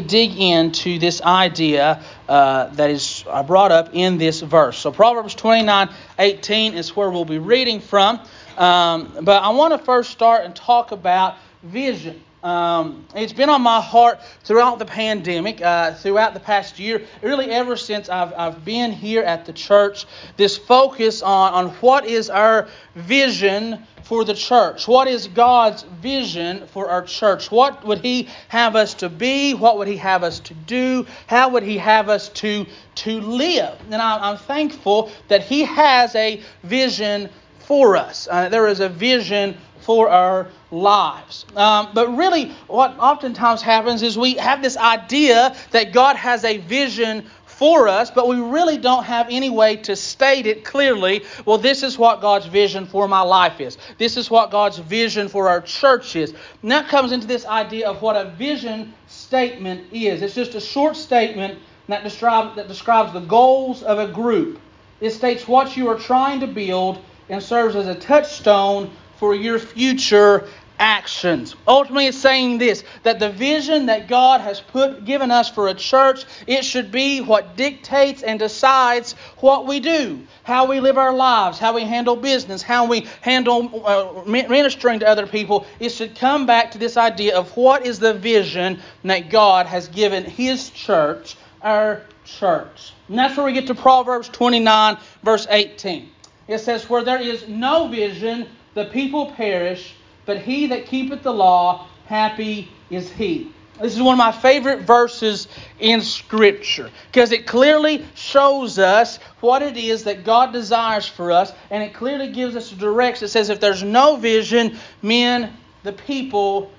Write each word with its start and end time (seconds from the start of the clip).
dig 0.00 0.38
into 0.38 0.98
this 0.98 1.20
idea 1.22 2.02
uh, 2.28 2.66
that 2.66 2.90
is 2.90 3.24
uh, 3.28 3.42
brought 3.42 3.72
up 3.72 3.90
in 3.92 4.18
this 4.18 4.40
verse. 4.40 4.78
So 4.78 4.92
Proverbs 4.92 5.34
29 5.34 5.88
18 6.18 6.74
is 6.74 6.94
where 6.96 7.10
we'll 7.10 7.24
be 7.24 7.38
reading 7.38 7.80
from. 7.80 8.20
Um, 8.56 9.12
but 9.22 9.42
I 9.42 9.50
want 9.50 9.72
to 9.72 9.78
first 9.78 10.10
start 10.10 10.44
and 10.44 10.54
talk 10.54 10.92
about 10.92 11.36
vision. 11.62 12.22
Um, 12.44 13.06
it's 13.14 13.32
been 13.32 13.48
on 13.48 13.62
my 13.62 13.80
heart 13.80 14.20
throughout 14.42 14.78
the 14.78 14.84
pandemic, 14.84 15.62
uh, 15.62 15.94
throughout 15.94 16.34
the 16.34 16.40
past 16.40 16.78
year, 16.78 17.02
really 17.22 17.50
ever 17.50 17.74
since 17.74 18.10
I've, 18.10 18.34
I've 18.36 18.66
been 18.66 18.92
here 18.92 19.22
at 19.22 19.46
the 19.46 19.54
church. 19.54 20.04
This 20.36 20.58
focus 20.58 21.22
on, 21.22 21.54
on 21.54 21.68
what 21.76 22.04
is 22.04 22.28
our 22.28 22.68
vision 22.94 23.86
for 24.02 24.26
the 24.26 24.34
church? 24.34 24.86
What 24.86 25.08
is 25.08 25.26
God's 25.26 25.84
vision 26.02 26.66
for 26.66 26.90
our 26.90 27.02
church? 27.02 27.50
What 27.50 27.82
would 27.86 28.00
He 28.00 28.28
have 28.48 28.76
us 28.76 28.92
to 28.94 29.08
be? 29.08 29.54
What 29.54 29.78
would 29.78 29.88
He 29.88 29.96
have 29.96 30.22
us 30.22 30.38
to 30.40 30.52
do? 30.52 31.06
How 31.26 31.48
would 31.48 31.62
He 31.62 31.78
have 31.78 32.10
us 32.10 32.28
to, 32.28 32.66
to 32.96 33.20
live? 33.22 33.78
And 33.86 33.94
I'm 33.94 34.36
thankful 34.36 35.10
that 35.28 35.42
He 35.44 35.62
has 35.62 36.14
a 36.14 36.42
vision 36.62 37.30
for 37.60 37.96
us. 37.96 38.28
Uh, 38.30 38.50
there 38.50 38.68
is 38.68 38.80
a 38.80 38.90
vision 38.90 39.56
for 39.84 40.08
our 40.08 40.48
lives. 40.70 41.44
Um, 41.54 41.90
but 41.94 42.16
really, 42.16 42.50
what 42.66 42.98
oftentimes 42.98 43.62
happens 43.62 44.02
is 44.02 44.18
we 44.18 44.34
have 44.34 44.62
this 44.62 44.76
idea 44.76 45.54
that 45.72 45.92
God 45.92 46.16
has 46.16 46.44
a 46.44 46.58
vision 46.58 47.26
for 47.44 47.86
us, 47.86 48.10
but 48.10 48.26
we 48.26 48.36
really 48.36 48.78
don't 48.78 49.04
have 49.04 49.28
any 49.30 49.50
way 49.50 49.76
to 49.76 49.94
state 49.94 50.46
it 50.46 50.64
clearly. 50.64 51.22
Well, 51.44 51.58
this 51.58 51.82
is 51.82 51.96
what 51.96 52.20
God's 52.20 52.46
vision 52.46 52.86
for 52.86 53.06
my 53.06 53.20
life 53.20 53.60
is. 53.60 53.78
This 53.98 54.16
is 54.16 54.30
what 54.30 54.50
God's 54.50 54.78
vision 54.78 55.28
for 55.28 55.48
our 55.48 55.60
church 55.60 56.16
is. 56.16 56.34
And 56.62 56.70
that 56.72 56.88
comes 56.88 57.12
into 57.12 57.26
this 57.26 57.46
idea 57.46 57.88
of 57.88 58.02
what 58.02 58.16
a 58.16 58.30
vision 58.30 58.92
statement 59.06 59.92
is. 59.92 60.22
It's 60.22 60.34
just 60.34 60.54
a 60.54 60.60
short 60.60 60.96
statement 60.96 61.58
that, 61.88 62.02
describe, 62.02 62.56
that 62.56 62.66
describes 62.68 63.12
the 63.12 63.20
goals 63.20 63.82
of 63.82 63.98
a 63.98 64.08
group. 64.08 64.58
It 65.00 65.10
states 65.10 65.46
what 65.46 65.76
you 65.76 65.88
are 65.88 65.98
trying 65.98 66.40
to 66.40 66.46
build 66.46 66.98
and 67.28 67.42
serves 67.42 67.76
as 67.76 67.86
a 67.86 67.94
touchstone 67.94 68.90
for 69.18 69.34
your 69.34 69.58
future 69.58 70.48
actions. 70.78 71.54
Ultimately, 71.68 72.06
it's 72.06 72.18
saying 72.18 72.58
this 72.58 72.84
that 73.04 73.18
the 73.18 73.30
vision 73.30 73.86
that 73.86 74.08
God 74.08 74.40
has 74.40 74.60
put 74.60 75.04
given 75.04 75.30
us 75.30 75.48
for 75.48 75.68
a 75.68 75.74
church, 75.74 76.24
it 76.46 76.64
should 76.64 76.90
be 76.90 77.20
what 77.20 77.56
dictates 77.56 78.22
and 78.22 78.38
decides 78.38 79.12
what 79.38 79.66
we 79.66 79.80
do, 79.80 80.26
how 80.42 80.66
we 80.66 80.80
live 80.80 80.98
our 80.98 81.14
lives, 81.14 81.58
how 81.58 81.74
we 81.74 81.82
handle 81.82 82.16
business, 82.16 82.62
how 82.62 82.86
we 82.86 83.06
handle 83.20 83.86
uh, 83.86 84.24
ministering 84.26 84.98
to 85.00 85.08
other 85.08 85.26
people. 85.26 85.66
It 85.78 85.90
should 85.90 86.16
come 86.16 86.46
back 86.46 86.72
to 86.72 86.78
this 86.78 86.96
idea 86.96 87.36
of 87.36 87.56
what 87.56 87.86
is 87.86 87.98
the 87.98 88.14
vision 88.14 88.80
that 89.04 89.30
God 89.30 89.66
has 89.66 89.88
given 89.88 90.24
His 90.24 90.70
church, 90.70 91.36
our 91.62 92.02
church. 92.24 92.92
And 93.08 93.18
that's 93.18 93.36
where 93.36 93.46
we 93.46 93.52
get 93.52 93.66
to 93.68 93.74
Proverbs 93.74 94.28
29, 94.28 94.96
verse 95.22 95.46
18. 95.48 96.10
It 96.48 96.58
says, 96.58 96.88
Where 96.90 97.04
there 97.04 97.20
is 97.20 97.48
no 97.48 97.88
vision, 97.88 98.48
the 98.74 98.86
people 98.86 99.32
perish, 99.32 99.94
but 100.26 100.38
he 100.38 100.66
that 100.66 100.86
keepeth 100.86 101.22
the 101.22 101.32
law, 101.32 101.86
happy 102.06 102.68
is 102.90 103.10
he. 103.10 103.50
This 103.80 103.96
is 103.96 104.02
one 104.02 104.14
of 104.14 104.18
my 104.18 104.30
favorite 104.30 104.82
verses 104.82 105.48
in 105.80 106.00
Scripture 106.00 106.90
because 107.10 107.32
it 107.32 107.44
clearly 107.46 108.06
shows 108.14 108.78
us 108.78 109.18
what 109.40 109.62
it 109.62 109.76
is 109.76 110.04
that 110.04 110.24
God 110.24 110.52
desires 110.52 111.08
for 111.08 111.32
us, 111.32 111.52
and 111.70 111.82
it 111.82 111.92
clearly 111.92 112.30
gives 112.30 112.54
us 112.54 112.70
a 112.70 112.76
direction. 112.76 113.24
It 113.24 113.28
says, 113.28 113.50
if 113.50 113.58
there's 113.58 113.82
no 113.82 114.14
vision, 114.16 114.78
men, 115.02 115.52
the 115.82 115.92
people 115.92 116.70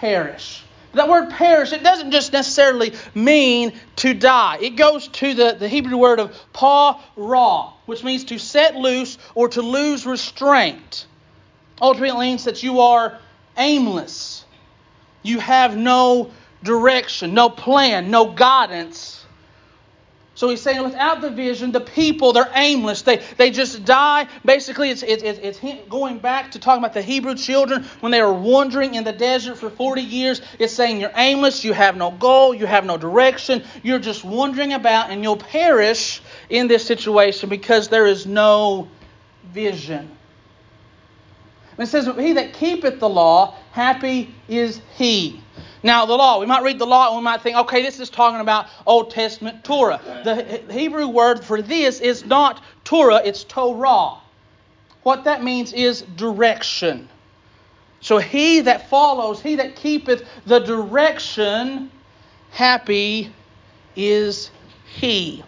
perish. 0.00 0.64
That 0.94 1.08
word 1.08 1.28
perish, 1.30 1.72
it 1.72 1.82
doesn't 1.82 2.12
just 2.12 2.32
necessarily 2.32 2.94
mean 3.14 3.74
to 3.96 4.14
die. 4.14 4.56
It 4.62 4.70
goes 4.70 5.08
to 5.08 5.34
the, 5.34 5.56
the 5.58 5.68
Hebrew 5.68 5.98
word 5.98 6.18
of 6.18 6.34
pa 6.54 6.98
ra, 7.14 7.74
which 7.84 8.02
means 8.02 8.24
to 8.24 8.38
set 8.38 8.74
loose 8.74 9.18
or 9.34 9.50
to 9.50 9.60
lose 9.60 10.06
restraint. 10.06 11.06
Ultimately 11.80 12.26
means 12.26 12.44
that 12.44 12.62
you 12.62 12.80
are 12.80 13.18
aimless. 13.56 14.44
You 15.22 15.40
have 15.40 15.76
no 15.76 16.30
direction, 16.62 17.34
no 17.34 17.50
plan, 17.50 18.10
no 18.10 18.32
guidance. 18.32 19.18
So 20.38 20.48
he's 20.48 20.62
saying 20.62 20.84
without 20.84 21.20
the 21.20 21.30
vision, 21.30 21.72
the 21.72 21.80
people, 21.80 22.32
they're 22.32 22.48
aimless. 22.54 23.02
They, 23.02 23.16
they 23.38 23.50
just 23.50 23.84
die. 23.84 24.28
Basically, 24.44 24.88
it's, 24.90 25.02
it's, 25.02 25.24
it's 25.24 25.58
going 25.88 26.20
back 26.20 26.52
to 26.52 26.60
talking 26.60 26.78
about 26.80 26.94
the 26.94 27.02
Hebrew 27.02 27.34
children 27.34 27.82
when 27.98 28.12
they 28.12 28.22
were 28.22 28.32
wandering 28.32 28.94
in 28.94 29.02
the 29.02 29.12
desert 29.12 29.58
for 29.58 29.68
40 29.68 30.00
years. 30.00 30.40
It's 30.60 30.72
saying 30.72 31.00
you're 31.00 31.10
aimless, 31.16 31.64
you 31.64 31.72
have 31.72 31.96
no 31.96 32.12
goal, 32.12 32.54
you 32.54 32.66
have 32.66 32.84
no 32.84 32.96
direction, 32.96 33.64
you're 33.82 33.98
just 33.98 34.22
wandering 34.22 34.74
about, 34.74 35.10
and 35.10 35.24
you'll 35.24 35.38
perish 35.38 36.22
in 36.48 36.68
this 36.68 36.86
situation 36.86 37.48
because 37.48 37.88
there 37.88 38.06
is 38.06 38.24
no 38.24 38.86
vision. 39.52 40.17
And 41.78 41.86
it 41.86 41.90
says, 41.90 42.06
He 42.16 42.32
that 42.32 42.52
keepeth 42.52 42.98
the 42.98 43.08
law, 43.08 43.54
happy 43.70 44.34
is 44.48 44.80
he. 44.96 45.40
Now, 45.84 46.06
the 46.06 46.14
law, 46.14 46.40
we 46.40 46.46
might 46.46 46.64
read 46.64 46.80
the 46.80 46.86
law 46.86 47.08
and 47.08 47.18
we 47.18 47.22
might 47.22 47.40
think, 47.40 47.56
okay, 47.56 47.82
this 47.82 48.00
is 48.00 48.10
talking 48.10 48.40
about 48.40 48.66
Old 48.84 49.10
Testament 49.10 49.62
Torah. 49.62 50.00
The 50.24 50.60
Hebrew 50.72 51.06
word 51.06 51.44
for 51.44 51.62
this 51.62 52.00
is 52.00 52.26
not 52.26 52.62
Torah, 52.82 53.22
it's 53.24 53.44
Torah. 53.44 54.14
What 55.04 55.24
that 55.24 55.44
means 55.44 55.72
is 55.72 56.02
direction. 56.16 57.08
So 58.00 58.18
he 58.18 58.60
that 58.60 58.90
follows, 58.90 59.40
he 59.40 59.54
that 59.56 59.76
keepeth 59.76 60.26
the 60.46 60.58
direction, 60.58 61.90
happy 62.50 63.32
is 63.94 64.50
he. 64.84 65.44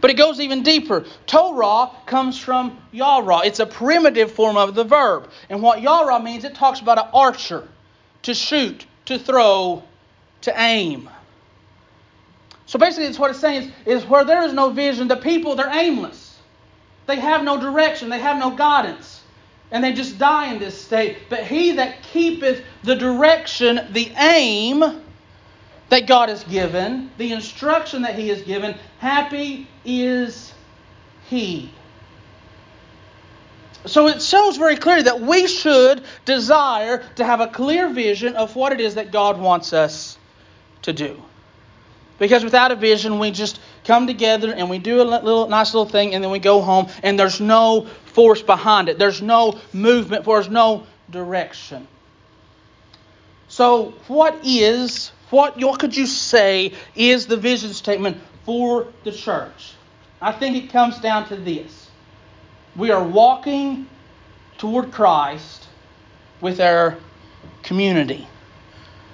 But 0.00 0.10
it 0.10 0.14
goes 0.14 0.40
even 0.40 0.62
deeper. 0.62 1.04
Torah 1.26 1.90
comes 2.06 2.38
from 2.38 2.78
yara. 2.92 3.40
It's 3.44 3.60
a 3.60 3.66
primitive 3.66 4.32
form 4.32 4.56
of 4.56 4.74
the 4.74 4.84
verb. 4.84 5.30
And 5.48 5.62
what 5.62 5.82
yara 5.82 6.20
means, 6.20 6.44
it 6.44 6.54
talks 6.54 6.80
about 6.80 6.98
an 6.98 7.08
archer, 7.12 7.68
to 8.22 8.34
shoot, 8.34 8.86
to 9.06 9.18
throw, 9.18 9.82
to 10.42 10.60
aim. 10.60 11.10
So 12.66 12.78
basically, 12.78 13.06
it's 13.06 13.18
what 13.18 13.30
it's 13.30 13.40
saying 13.40 13.72
is, 13.86 14.02
is 14.02 14.08
where 14.08 14.24
there 14.24 14.44
is 14.44 14.52
no 14.52 14.70
vision, 14.70 15.08
the 15.08 15.16
people, 15.16 15.56
they're 15.56 15.74
aimless. 15.74 16.38
They 17.06 17.16
have 17.16 17.42
no 17.42 17.60
direction, 17.60 18.08
they 18.08 18.20
have 18.20 18.38
no 18.38 18.50
guidance. 18.50 19.22
And 19.72 19.82
they 19.82 19.92
just 19.92 20.18
die 20.18 20.52
in 20.52 20.60
this 20.60 20.80
state. 20.80 21.18
But 21.28 21.44
he 21.44 21.72
that 21.72 22.02
keepeth 22.02 22.64
the 22.84 22.94
direction, 22.94 23.88
the 23.90 24.12
aim, 24.16 25.02
that 25.90 26.06
God 26.06 26.28
has 26.28 26.42
given, 26.44 27.10
the 27.18 27.32
instruction 27.32 28.02
that 28.02 28.18
He 28.18 28.28
has 28.28 28.42
given, 28.42 28.74
happy 28.98 29.68
is 29.84 30.52
He. 31.28 31.70
So 33.86 34.08
it 34.08 34.22
shows 34.22 34.56
very 34.56 34.76
clearly 34.76 35.02
that 35.02 35.20
we 35.20 35.46
should 35.46 36.02
desire 36.24 37.02
to 37.16 37.24
have 37.24 37.40
a 37.40 37.48
clear 37.48 37.88
vision 37.88 38.36
of 38.36 38.54
what 38.54 38.72
it 38.72 38.80
is 38.80 38.94
that 38.96 39.10
God 39.10 39.40
wants 39.40 39.72
us 39.72 40.18
to 40.82 40.92
do. 40.92 41.20
Because 42.18 42.44
without 42.44 42.70
a 42.70 42.76
vision, 42.76 43.18
we 43.18 43.30
just 43.30 43.58
come 43.84 44.06
together 44.06 44.52
and 44.52 44.68
we 44.68 44.78
do 44.78 45.00
a 45.00 45.04
little 45.04 45.48
nice 45.48 45.72
little 45.72 45.90
thing 45.90 46.14
and 46.14 46.22
then 46.22 46.30
we 46.30 46.38
go 46.38 46.60
home 46.60 46.88
and 47.02 47.18
there's 47.18 47.40
no 47.40 47.86
force 48.04 48.42
behind 48.42 48.90
it. 48.90 48.98
There's 48.98 49.22
no 49.22 49.58
movement, 49.72 50.26
there's 50.26 50.50
no 50.50 50.86
direction. 51.10 51.88
So, 53.48 53.94
what 54.06 54.38
is 54.44 55.10
what, 55.30 55.56
what 55.58 55.78
could 55.78 55.96
you 55.96 56.06
say 56.06 56.72
is 56.94 57.26
the 57.26 57.36
vision 57.36 57.72
statement 57.72 58.18
for 58.44 58.88
the 59.04 59.12
church? 59.12 59.74
I 60.20 60.32
think 60.32 60.56
it 60.56 60.70
comes 60.70 60.98
down 60.98 61.28
to 61.28 61.36
this. 61.36 61.88
We 62.76 62.90
are 62.90 63.02
walking 63.02 63.86
toward 64.58 64.92
Christ 64.92 65.68
with 66.40 66.60
our 66.60 66.96
community. 67.62 68.26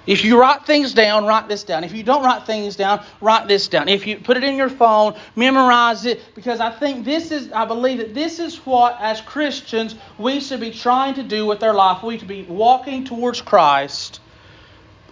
If 0.05 0.23
you 0.23 0.39
write 0.39 0.65
things 0.65 0.93
down, 0.93 1.25
write 1.25 1.49
this 1.49 1.65
down. 1.65 1.83
If 1.83 1.93
you 1.93 2.01
don't 2.01 2.23
write 2.23 2.45
things 2.45 2.77
down, 2.77 3.03
write 3.19 3.49
this 3.49 3.67
down. 3.67 3.89
If 3.89 4.07
you 4.07 4.17
put 4.17 4.37
it 4.37 4.43
in 4.43 4.55
your 4.55 4.69
phone, 4.69 5.15
memorize 5.35 6.05
it, 6.05 6.21
because 6.33 6.61
I 6.61 6.71
think 6.71 7.03
this 7.03 7.31
is, 7.31 7.51
I 7.51 7.65
believe 7.65 7.97
that 7.97 8.13
this 8.13 8.39
is 8.39 8.55
what, 8.65 8.97
as 9.01 9.19
Christians, 9.19 9.95
we 10.17 10.39
should 10.39 10.61
be 10.61 10.71
trying 10.71 11.15
to 11.15 11.23
do 11.23 11.45
with 11.45 11.61
our 11.61 11.73
life. 11.73 12.03
We 12.03 12.17
should 12.17 12.27
be 12.27 12.43
walking 12.43 13.03
towards 13.03 13.41
Christ 13.41 14.21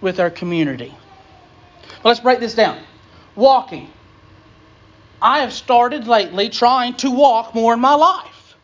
with 0.00 0.20
our 0.20 0.30
community. 0.30 0.94
Well, 2.02 2.12
let's 2.12 2.20
break 2.20 2.40
this 2.40 2.54
down. 2.54 2.78
Walking. 3.34 3.90
I 5.20 5.40
have 5.40 5.52
started 5.52 6.06
lately 6.06 6.48
trying 6.48 6.94
to 6.94 7.10
walk 7.10 7.54
more 7.54 7.74
in 7.74 7.80
my 7.80 7.94
life. 7.94 8.56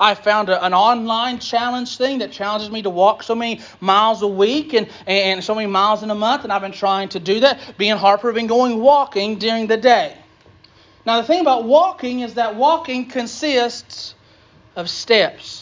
I 0.00 0.14
found 0.14 0.48
a, 0.48 0.64
an 0.64 0.74
online 0.74 1.38
challenge 1.40 1.96
thing 1.96 2.18
that 2.18 2.30
challenges 2.30 2.70
me 2.70 2.82
to 2.82 2.90
walk 2.90 3.22
so 3.22 3.34
many 3.34 3.60
miles 3.80 4.22
a 4.22 4.28
week 4.28 4.72
and, 4.74 4.88
and 5.06 5.42
so 5.42 5.54
many 5.54 5.66
miles 5.66 6.02
in 6.02 6.10
a 6.10 6.14
month, 6.14 6.44
and 6.44 6.52
I've 6.52 6.62
been 6.62 6.72
trying 6.72 7.08
to 7.10 7.20
do 7.20 7.40
that. 7.40 7.74
Being 7.78 7.96
Harper 7.96 8.28
have 8.28 8.34
been 8.34 8.46
going 8.46 8.78
walking 8.78 9.38
during 9.38 9.66
the 9.66 9.76
day. 9.76 10.16
Now, 11.04 11.20
the 11.20 11.26
thing 11.26 11.40
about 11.40 11.64
walking 11.64 12.20
is 12.20 12.34
that 12.34 12.54
walking 12.54 13.08
consists 13.08 14.14
of 14.76 14.88
steps. 14.88 15.57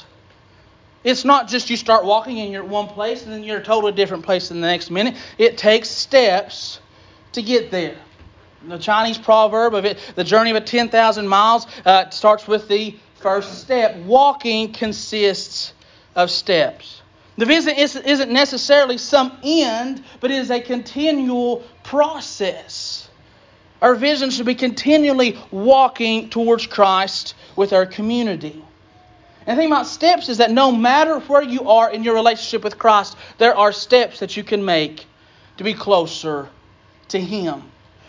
It's 1.06 1.24
not 1.24 1.46
just 1.46 1.70
you 1.70 1.76
start 1.76 2.04
walking 2.04 2.40
and 2.40 2.50
you're 2.50 2.64
at 2.64 2.68
one 2.68 2.88
place 2.88 3.22
and 3.22 3.32
then 3.32 3.44
you're 3.44 3.58
a 3.58 3.62
totally 3.62 3.92
different 3.92 4.24
place 4.24 4.50
in 4.50 4.60
the 4.60 4.66
next 4.66 4.90
minute. 4.90 5.14
It 5.38 5.56
takes 5.56 5.88
steps 5.88 6.80
to 7.30 7.42
get 7.42 7.70
there. 7.70 7.96
The 8.66 8.76
Chinese 8.76 9.16
proverb 9.16 9.74
of 9.74 9.84
it, 9.84 10.00
the 10.16 10.24
journey 10.24 10.50
of 10.50 10.56
a 10.56 10.60
10,000 10.60 11.28
miles, 11.28 11.68
uh, 11.84 12.10
starts 12.10 12.48
with 12.48 12.66
the 12.66 12.96
first 13.20 13.60
step. 13.60 13.96
Walking 13.98 14.72
consists 14.72 15.74
of 16.16 16.28
steps. 16.28 17.02
The 17.38 17.46
vision 17.46 17.76
isn't 17.76 18.32
necessarily 18.32 18.98
some 18.98 19.38
end, 19.44 20.02
but 20.18 20.32
it 20.32 20.38
is 20.38 20.50
a 20.50 20.60
continual 20.60 21.62
process. 21.84 23.08
Our 23.80 23.94
vision 23.94 24.30
should 24.30 24.46
be 24.46 24.56
continually 24.56 25.38
walking 25.52 26.30
towards 26.30 26.66
Christ 26.66 27.36
with 27.54 27.72
our 27.72 27.86
community. 27.86 28.60
And 29.46 29.56
the 29.56 29.62
thing 29.62 29.70
about 29.70 29.86
steps 29.86 30.28
is 30.28 30.38
that 30.38 30.50
no 30.50 30.72
matter 30.72 31.20
where 31.20 31.42
you 31.42 31.70
are 31.70 31.90
in 31.90 32.02
your 32.02 32.14
relationship 32.14 32.64
with 32.64 32.78
Christ, 32.78 33.16
there 33.38 33.56
are 33.56 33.70
steps 33.70 34.18
that 34.18 34.36
you 34.36 34.42
can 34.42 34.64
make 34.64 35.06
to 35.58 35.64
be 35.64 35.72
closer 35.72 36.48
to 37.08 37.20
Him. 37.20 37.62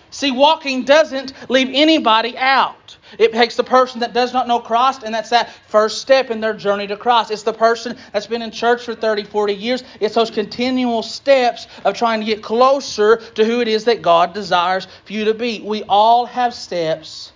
See, 0.10 0.31
walking 0.31 0.84
doesn't 0.84 1.34
leave 1.50 1.69
anybody 1.72 2.36
out. 2.38 2.98
It 3.19 3.34
takes 3.34 3.56
the 3.56 3.63
person 3.63 4.00
that 4.00 4.13
does 4.13 4.34
not 4.34 4.48
know 4.48 4.60
Christ, 4.60 5.04
and 5.04 5.13
that's 5.13 5.30
that 5.30 5.54
first 5.68 6.01
step 6.01 6.31
in 6.31 6.39
their 6.39 6.54
journey 6.54 6.88
to 6.88 6.98
Christ. 6.98 7.30
It's 7.30 7.44
the 7.44 7.54
person 7.54 7.98
that's 8.12 8.25
been 8.25 8.42
in 8.42 8.50
church 8.50 8.83
for 8.83 8.95
30, 8.95 9.25
40 9.25 9.54
years. 9.54 9.83
It's 10.00 10.16
those 10.16 10.31
continual 10.31 11.04
steps 11.04 11.68
of 11.83 11.94
trying 11.94 12.22
to 12.22 12.25
get 12.25 12.42
closer 12.42 13.18
to 13.18 13.45
who 13.45 13.62
it 13.62 13.68
is 13.68 13.86
that 13.86 14.01
God 14.01 14.33
desires 14.33 14.88
for 15.06 15.13
you 15.13 15.25
to 15.25 15.33
be. 15.33 15.62
We 15.62 15.83
all 15.83 16.25
have 16.25 16.54
steps 16.54 17.31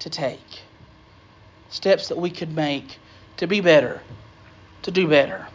to 0.00 0.10
take, 0.10 0.60
steps 1.70 2.08
that 2.08 2.18
we 2.18 2.30
could 2.30 2.54
make 2.54 2.98
to 3.38 3.46
be 3.46 3.60
better, 3.60 4.00
to 4.82 4.90
do 4.90 5.08
better. 5.08 5.46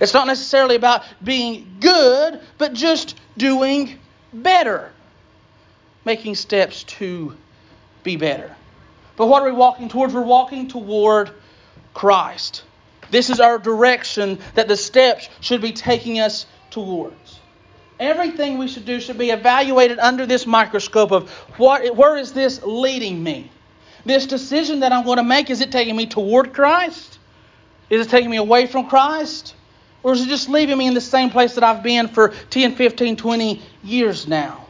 It's 0.00 0.14
not 0.14 0.26
necessarily 0.26 0.76
about 0.76 1.04
being 1.22 1.76
good, 1.80 2.40
but 2.58 2.72
just 2.74 3.16
doing 3.36 3.98
better 4.32 4.90
making 6.04 6.34
steps 6.34 6.84
to 6.84 7.34
be 8.02 8.16
better. 8.16 8.56
But 9.16 9.26
what 9.26 9.42
are 9.42 9.46
we 9.46 9.52
walking 9.52 9.90
towards? 9.90 10.14
We're 10.14 10.22
walking 10.22 10.68
toward 10.68 11.30
Christ. 11.92 12.62
This 13.10 13.28
is 13.28 13.40
our 13.40 13.58
direction 13.58 14.38
that 14.54 14.68
the 14.68 14.76
steps 14.76 15.28
should 15.40 15.60
be 15.60 15.72
taking 15.72 16.18
us 16.18 16.46
towards. 16.70 17.40
Everything 18.00 18.56
we 18.58 18.68
should 18.68 18.86
do 18.86 19.00
should 19.00 19.18
be 19.18 19.30
evaluated 19.30 19.98
under 19.98 20.24
this 20.24 20.46
microscope 20.46 21.10
of 21.10 21.28
what, 21.58 21.94
where 21.94 22.16
is 22.16 22.32
this 22.32 22.62
leading 22.62 23.22
me? 23.22 23.50
This 24.06 24.24
decision 24.26 24.80
that 24.80 24.92
I'm 24.92 25.04
going 25.04 25.16
to 25.16 25.24
make, 25.24 25.50
is 25.50 25.60
it 25.60 25.72
taking 25.72 25.96
me 25.96 26.06
toward 26.06 26.54
Christ? 26.54 27.17
Is 27.90 28.06
it 28.06 28.10
taking 28.10 28.30
me 28.30 28.36
away 28.36 28.66
from 28.66 28.88
Christ? 28.88 29.54
Or 30.02 30.12
is 30.12 30.22
it 30.22 30.28
just 30.28 30.48
leaving 30.48 30.78
me 30.78 30.86
in 30.86 30.94
the 30.94 31.00
same 31.00 31.30
place 31.30 31.54
that 31.54 31.64
I've 31.64 31.82
been 31.82 32.08
for 32.08 32.28
10, 32.50 32.76
15, 32.76 33.16
20 33.16 33.62
years 33.82 34.28
now? 34.28 34.66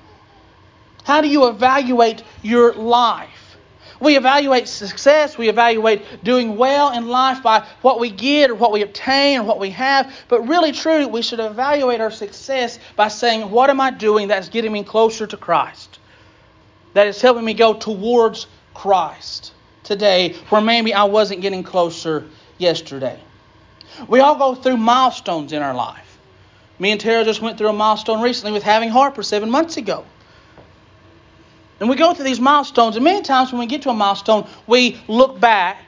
How 1.04 1.20
do 1.20 1.28
you 1.28 1.48
evaluate 1.48 2.22
your 2.42 2.74
life? 2.74 3.56
We 4.00 4.16
evaluate 4.16 4.68
success, 4.68 5.36
we 5.36 5.48
evaluate 5.48 6.22
doing 6.22 6.56
well 6.56 6.92
in 6.92 7.08
life 7.08 7.42
by 7.42 7.66
what 7.82 7.98
we 7.98 8.10
get 8.10 8.50
or 8.50 8.54
what 8.54 8.70
we 8.70 8.82
obtain 8.82 9.40
or 9.40 9.42
what 9.42 9.58
we 9.58 9.70
have. 9.70 10.12
But 10.28 10.46
really, 10.46 10.70
truly, 10.70 11.06
we 11.06 11.22
should 11.22 11.40
evaluate 11.40 12.00
our 12.00 12.12
success 12.12 12.78
by 12.94 13.08
saying, 13.08 13.50
What 13.50 13.70
am 13.70 13.80
I 13.80 13.90
doing 13.90 14.28
that's 14.28 14.48
getting 14.48 14.70
me 14.70 14.84
closer 14.84 15.26
to 15.26 15.36
Christ? 15.36 15.98
That 16.94 17.08
is 17.08 17.20
helping 17.20 17.44
me 17.44 17.54
go 17.54 17.74
towards 17.74 18.46
Christ 18.72 19.52
today, 19.82 20.34
where 20.50 20.60
maybe 20.60 20.94
I 20.94 21.04
wasn't 21.04 21.40
getting 21.40 21.64
closer 21.64 22.24
yesterday. 22.58 23.18
We 24.06 24.20
all 24.20 24.36
go 24.36 24.54
through 24.54 24.76
milestones 24.76 25.52
in 25.52 25.62
our 25.62 25.74
life. 25.74 26.18
Me 26.78 26.92
and 26.92 27.00
Tara 27.00 27.24
just 27.24 27.40
went 27.40 27.58
through 27.58 27.68
a 27.68 27.72
milestone 27.72 28.20
recently 28.20 28.52
with 28.52 28.62
having 28.62 28.90
Harper 28.90 29.22
seven 29.22 29.50
months 29.50 29.76
ago. 29.76 30.04
And 31.80 31.88
we 31.88 31.96
go 31.96 32.12
through 32.14 32.24
these 32.24 32.40
milestones, 32.40 32.96
and 32.96 33.04
many 33.04 33.22
times 33.22 33.52
when 33.52 33.60
we 33.60 33.66
get 33.66 33.82
to 33.82 33.90
a 33.90 33.94
milestone, 33.94 34.48
we 34.66 35.00
look 35.08 35.38
back 35.38 35.78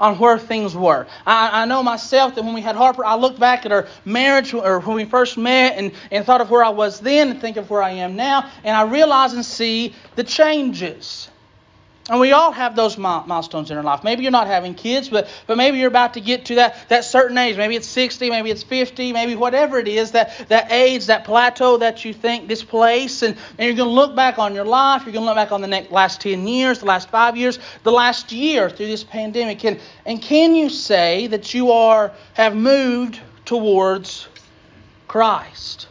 on 0.00 0.18
where 0.18 0.38
things 0.38 0.76
were. 0.76 1.06
I, 1.24 1.62
I, 1.62 1.64
know 1.64 1.82
myself 1.82 2.34
that 2.34 2.44
when 2.44 2.54
we 2.54 2.60
had 2.60 2.76
Harper, 2.76 3.04
I 3.04 3.14
looked 3.14 3.40
back 3.40 3.64
at 3.64 3.72
our 3.72 3.88
marriage 4.04 4.52
or 4.52 4.80
when 4.80 4.96
we 4.96 5.04
first 5.06 5.38
met 5.38 5.78
and, 5.78 5.92
and 6.10 6.24
thought 6.24 6.40
of 6.42 6.50
where 6.50 6.62
I 6.62 6.68
was 6.68 7.00
then 7.00 7.30
and 7.30 7.40
think 7.40 7.56
of 7.56 7.70
where 7.70 7.82
I 7.82 7.92
am 7.92 8.14
now, 8.14 8.50
and 8.62 8.76
I 8.76 8.82
realize 8.82 9.32
and 9.32 9.44
see 9.44 9.94
the 10.14 10.24
changes. 10.24 11.28
And 12.08 12.20
we 12.20 12.30
all 12.30 12.52
have 12.52 12.76
those 12.76 12.96
milestones 12.96 13.72
in 13.72 13.76
our 13.76 13.82
life. 13.82 14.04
Maybe 14.04 14.22
you're 14.22 14.30
not 14.30 14.46
having 14.46 14.74
kids, 14.74 15.08
but, 15.08 15.28
but 15.48 15.56
maybe 15.56 15.78
you're 15.78 15.88
about 15.88 16.14
to 16.14 16.20
get 16.20 16.44
to 16.46 16.54
that, 16.56 16.88
that 16.88 17.04
certain 17.04 17.36
age. 17.36 17.56
Maybe 17.56 17.74
it's 17.74 17.88
60, 17.88 18.30
maybe 18.30 18.48
it's 18.48 18.62
50, 18.62 19.12
maybe 19.12 19.34
whatever 19.34 19.80
it 19.80 19.88
is, 19.88 20.12
that, 20.12 20.46
that 20.48 20.70
age, 20.70 21.06
that 21.06 21.24
plateau 21.24 21.78
that 21.78 22.04
you 22.04 22.14
think 22.14 22.46
this 22.46 22.62
place. 22.62 23.22
And, 23.22 23.36
and 23.58 23.66
you're 23.66 23.74
going 23.74 23.88
to 23.88 23.94
look 23.94 24.14
back 24.14 24.38
on 24.38 24.54
your 24.54 24.64
life. 24.64 25.02
You're 25.04 25.14
going 25.14 25.24
to 25.24 25.26
look 25.26 25.34
back 25.34 25.50
on 25.50 25.62
the 25.62 25.66
next, 25.66 25.90
last 25.90 26.20
10 26.20 26.46
years, 26.46 26.78
the 26.78 26.86
last 26.86 27.10
five 27.10 27.36
years, 27.36 27.58
the 27.82 27.90
last 27.92 28.30
year 28.30 28.70
through 28.70 28.86
this 28.86 29.02
pandemic. 29.02 29.64
And, 29.64 29.80
and 30.04 30.22
can 30.22 30.54
you 30.54 30.70
say 30.70 31.26
that 31.26 31.54
you 31.54 31.72
are 31.72 32.12
have 32.34 32.54
moved 32.54 33.18
towards 33.44 34.28
Christ? 35.08 35.88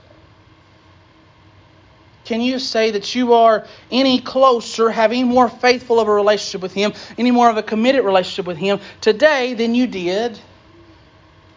Can 2.25 2.41
you 2.41 2.57
say 2.57 2.91
that 2.91 3.13
you 3.13 3.33
are 3.33 3.65
any 3.91 4.19
closer, 4.19 4.89
have 4.89 5.11
any 5.11 5.23
more 5.23 5.47
faithful 5.47 5.99
of 5.99 6.07
a 6.07 6.13
relationship 6.13 6.61
with 6.61 6.73
Him, 6.73 6.93
any 7.17 7.31
more 7.31 7.49
of 7.49 7.57
a 7.57 7.63
committed 7.63 8.03
relationship 8.03 8.47
with 8.47 8.57
Him 8.57 8.79
today 8.99 9.53
than 9.53 9.75
you 9.75 9.85
did 9.85 10.39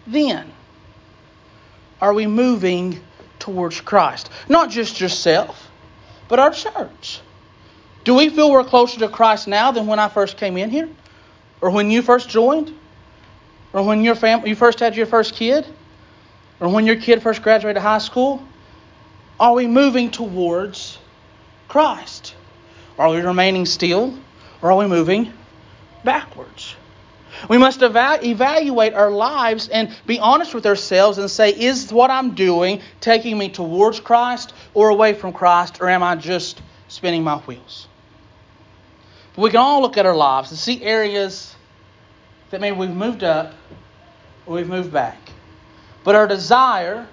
then? 0.06 0.52
Are 2.00 2.12
we 2.12 2.26
moving 2.26 3.00
towards 3.38 3.80
Christ? 3.80 4.30
Not 4.48 4.70
just 4.70 5.00
yourself, 5.00 5.70
but 6.28 6.38
our 6.38 6.52
church. 6.52 7.20
Do 8.04 8.14
we 8.14 8.28
feel 8.28 8.50
we're 8.50 8.62
closer 8.62 9.00
to 9.00 9.08
Christ 9.08 9.48
now 9.48 9.72
than 9.72 9.86
when 9.86 9.98
I 9.98 10.08
first 10.08 10.36
came 10.36 10.56
in 10.58 10.70
here? 10.70 10.88
Or 11.60 11.70
when 11.70 11.90
you 11.90 12.02
first 12.02 12.28
joined? 12.28 12.74
Or 13.72 13.82
when 13.82 14.02
your 14.04 14.14
family, 14.14 14.50
you 14.50 14.54
first 14.54 14.80
had 14.80 14.96
your 14.96 15.06
first 15.06 15.34
kid? 15.34 15.66
Or 16.60 16.68
when 16.68 16.86
your 16.86 16.96
kid 16.96 17.22
first 17.22 17.42
graduated 17.42 17.82
high 17.82 17.98
school? 17.98 18.42
Are 19.40 19.54
we 19.54 19.66
moving 19.66 20.10
towards 20.10 20.98
Christ? 21.68 22.34
Are 22.98 23.10
we 23.10 23.20
remaining 23.20 23.66
still 23.66 24.18
or 24.62 24.72
are 24.72 24.76
we 24.76 24.86
moving 24.86 25.32
backwards? 26.04 26.74
We 27.48 27.58
must 27.58 27.82
eva- 27.82 28.18
evaluate 28.22 28.94
our 28.94 29.10
lives 29.10 29.68
and 29.68 29.94
be 30.06 30.18
honest 30.18 30.54
with 30.54 30.66
ourselves 30.66 31.18
and 31.18 31.30
say, 31.30 31.50
is 31.50 31.92
what 31.92 32.10
I'm 32.10 32.34
doing 32.34 32.80
taking 33.00 33.38
me 33.38 33.48
towards 33.48 34.00
Christ 34.00 34.54
or 34.74 34.88
away 34.88 35.14
from 35.14 35.32
Christ, 35.32 35.78
or 35.80 35.88
am 35.88 36.02
I 36.02 36.16
just 36.16 36.60
spinning 36.88 37.22
my 37.22 37.36
wheels? 37.38 37.86
But 39.36 39.42
we 39.42 39.50
can 39.50 39.60
all 39.60 39.82
look 39.82 39.96
at 39.96 40.06
our 40.06 40.16
lives 40.16 40.50
and 40.50 40.58
see 40.58 40.82
areas 40.82 41.54
that 42.50 42.60
maybe 42.60 42.76
we've 42.76 42.90
moved 42.90 43.22
up 43.22 43.54
or 44.46 44.56
we've 44.56 44.68
moved 44.68 44.92
back. 44.92 45.18
But 46.02 46.16
our 46.16 46.26
desire 46.26 47.06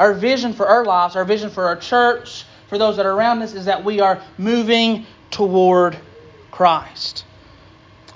our 0.00 0.14
vision 0.14 0.54
for 0.54 0.66
our 0.66 0.84
lives, 0.84 1.14
our 1.14 1.26
vision 1.26 1.50
for 1.50 1.66
our 1.66 1.76
church, 1.76 2.44
for 2.68 2.78
those 2.78 2.96
that 2.96 3.04
are 3.04 3.12
around 3.12 3.42
us, 3.42 3.52
is 3.52 3.66
that 3.66 3.84
we 3.84 4.00
are 4.00 4.22
moving 4.38 5.04
toward 5.30 5.96
Christ. 6.50 7.26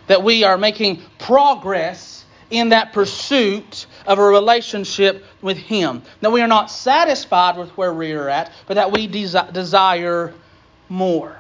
That 0.07 0.23
we 0.23 0.45
are 0.45 0.57
making 0.57 1.03
progress 1.19 2.25
in 2.49 2.71
that 2.71 2.95
pursuit 2.95 3.87
of 4.07 4.19
a 4.19 4.23
relationship 4.23 5.27
with 5.43 5.59
Him. 5.59 6.03
That 6.23 6.33
we 6.33 6.41
are 6.41 6.49
not 6.49 6.71
satisfied 6.71 7.59
with 7.59 7.69
where 7.77 7.93
we 7.93 8.13
are 8.13 8.31
at, 8.31 8.51
but 8.67 8.75
that 8.75 8.91
we 8.91 9.07
desi- 9.07 9.53
desire 9.53 10.33
more. 10.89 11.37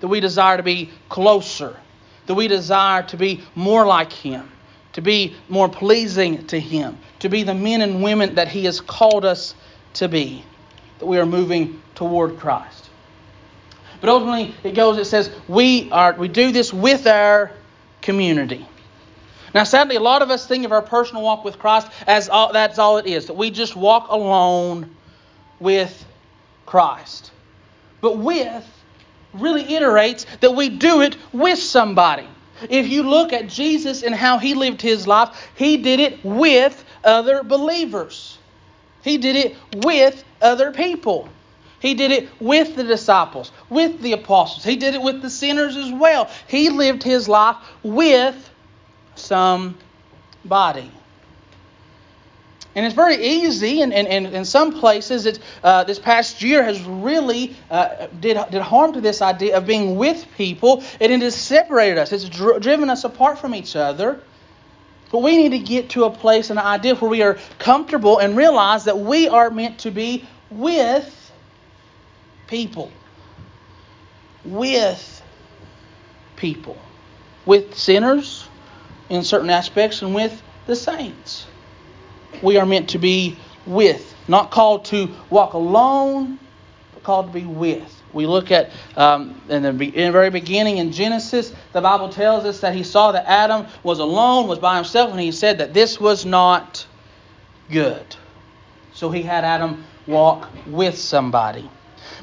That 0.00 0.08
we 0.08 0.18
desire 0.18 0.56
to 0.56 0.64
be 0.64 0.90
closer. 1.08 1.76
That 2.26 2.34
we 2.34 2.48
desire 2.48 3.04
to 3.04 3.16
be 3.16 3.44
more 3.54 3.86
like 3.86 4.12
Him 4.12 4.51
to 4.92 5.00
be 5.00 5.34
more 5.48 5.68
pleasing 5.68 6.46
to 6.48 6.60
Him, 6.60 6.98
to 7.20 7.28
be 7.28 7.42
the 7.42 7.54
men 7.54 7.80
and 7.80 8.02
women 8.02 8.34
that 8.34 8.48
He 8.48 8.64
has 8.64 8.80
called 8.80 9.24
us 9.24 9.54
to 9.94 10.08
be, 10.08 10.44
that 10.98 11.06
we 11.06 11.18
are 11.18 11.26
moving 11.26 11.82
toward 11.94 12.38
Christ. 12.38 12.90
But 14.00 14.10
ultimately, 14.10 14.54
it 14.64 14.74
goes, 14.74 14.98
it 14.98 15.04
says, 15.04 15.30
we, 15.48 15.90
are, 15.92 16.12
we 16.14 16.28
do 16.28 16.50
this 16.50 16.72
with 16.72 17.06
our 17.06 17.52
community. 18.00 18.66
Now, 19.54 19.64
sadly, 19.64 19.96
a 19.96 20.00
lot 20.00 20.22
of 20.22 20.30
us 20.30 20.46
think 20.46 20.64
of 20.64 20.72
our 20.72 20.82
personal 20.82 21.22
walk 21.22 21.44
with 21.44 21.58
Christ 21.58 21.86
as 22.06 22.28
all, 22.28 22.52
that's 22.52 22.78
all 22.78 22.98
it 22.98 23.06
is, 23.06 23.26
that 23.26 23.34
we 23.34 23.50
just 23.50 23.76
walk 23.76 24.08
alone 24.08 24.96
with 25.60 26.04
Christ. 26.66 27.30
But 28.00 28.18
with 28.18 28.66
really 29.34 29.64
iterates 29.64 30.26
that 30.40 30.54
we 30.54 30.68
do 30.68 31.02
it 31.02 31.16
with 31.32 31.58
somebody. 31.58 32.26
If 32.68 32.88
you 32.88 33.02
look 33.02 33.32
at 33.32 33.48
Jesus 33.48 34.02
and 34.02 34.14
how 34.14 34.38
he 34.38 34.54
lived 34.54 34.82
his 34.82 35.06
life, 35.06 35.50
he 35.54 35.76
did 35.76 36.00
it 36.00 36.24
with 36.24 36.84
other 37.04 37.42
believers. 37.42 38.38
He 39.02 39.18
did 39.18 39.36
it 39.36 39.56
with 39.84 40.22
other 40.40 40.72
people. 40.72 41.28
He 41.80 41.94
did 41.94 42.12
it 42.12 42.28
with 42.40 42.76
the 42.76 42.84
disciples, 42.84 43.50
with 43.68 44.00
the 44.00 44.12
apostles. 44.12 44.62
He 44.62 44.76
did 44.76 44.94
it 44.94 45.02
with 45.02 45.20
the 45.20 45.30
sinners 45.30 45.76
as 45.76 45.90
well. 45.92 46.30
He 46.46 46.70
lived 46.70 47.02
his 47.02 47.28
life 47.28 47.56
with 47.82 48.50
somebody. 49.16 50.90
And 52.74 52.86
it's 52.86 52.94
very 52.94 53.22
easy, 53.22 53.82
and, 53.82 53.92
in 53.92 54.44
some 54.46 54.80
places, 54.80 55.26
it's, 55.26 55.38
uh, 55.62 55.84
this 55.84 55.98
past 55.98 56.40
year 56.40 56.64
has 56.64 56.80
really 56.82 57.54
uh, 57.70 58.06
did, 58.18 58.38
did 58.50 58.62
harm 58.62 58.94
to 58.94 59.00
this 59.02 59.20
idea 59.20 59.58
of 59.58 59.66
being 59.66 59.96
with 59.96 60.26
people, 60.38 60.82
and 60.98 61.12
it 61.12 61.20
has 61.20 61.34
separated 61.34 61.98
us. 61.98 62.12
It's 62.12 62.28
dr- 62.28 62.62
driven 62.62 62.88
us 62.88 63.04
apart 63.04 63.38
from 63.38 63.54
each 63.54 63.76
other. 63.76 64.22
But 65.10 65.18
we 65.18 65.36
need 65.36 65.50
to 65.50 65.58
get 65.58 65.90
to 65.90 66.04
a 66.04 66.10
place 66.10 66.48
and 66.48 66.58
an 66.58 66.64
idea 66.64 66.94
where 66.94 67.10
we 67.10 67.20
are 67.20 67.38
comfortable 67.58 68.18
and 68.18 68.34
realize 68.34 68.84
that 68.84 68.98
we 68.98 69.28
are 69.28 69.50
meant 69.50 69.80
to 69.80 69.90
be 69.90 70.26
with 70.50 71.32
people. 72.46 72.90
With 74.46 75.22
people. 76.36 76.78
With 77.44 77.76
sinners 77.76 78.48
in 79.10 79.22
certain 79.24 79.50
aspects 79.50 80.00
and 80.00 80.14
with 80.14 80.42
the 80.66 80.74
saints 80.74 81.46
we 82.42 82.56
are 82.56 82.66
meant 82.66 82.90
to 82.90 82.98
be 82.98 83.36
with. 83.66 84.14
Not 84.28 84.50
called 84.50 84.84
to 84.86 85.08
walk 85.30 85.54
alone, 85.54 86.38
but 86.94 87.02
called 87.02 87.26
to 87.28 87.32
be 87.32 87.44
with. 87.44 88.02
We 88.12 88.26
look 88.26 88.50
at 88.50 88.70
um, 88.96 89.40
in, 89.48 89.62
the, 89.62 89.70
in 89.70 90.06
the 90.06 90.12
very 90.12 90.30
beginning 90.30 90.78
in 90.78 90.92
Genesis, 90.92 91.52
the 91.72 91.80
Bible 91.80 92.08
tells 92.10 92.44
us 92.44 92.60
that 92.60 92.74
he 92.74 92.82
saw 92.82 93.12
that 93.12 93.24
Adam 93.26 93.66
was 93.82 93.98
alone, 93.98 94.48
was 94.48 94.58
by 94.58 94.76
himself, 94.76 95.10
and 95.10 95.20
he 95.20 95.32
said 95.32 95.58
that 95.58 95.72
this 95.72 95.98
was 95.98 96.26
not 96.26 96.86
good. 97.70 98.16
So 98.92 99.10
he 99.10 99.22
had 99.22 99.44
Adam 99.44 99.84
walk 100.06 100.48
with 100.66 100.98
somebody. 100.98 101.68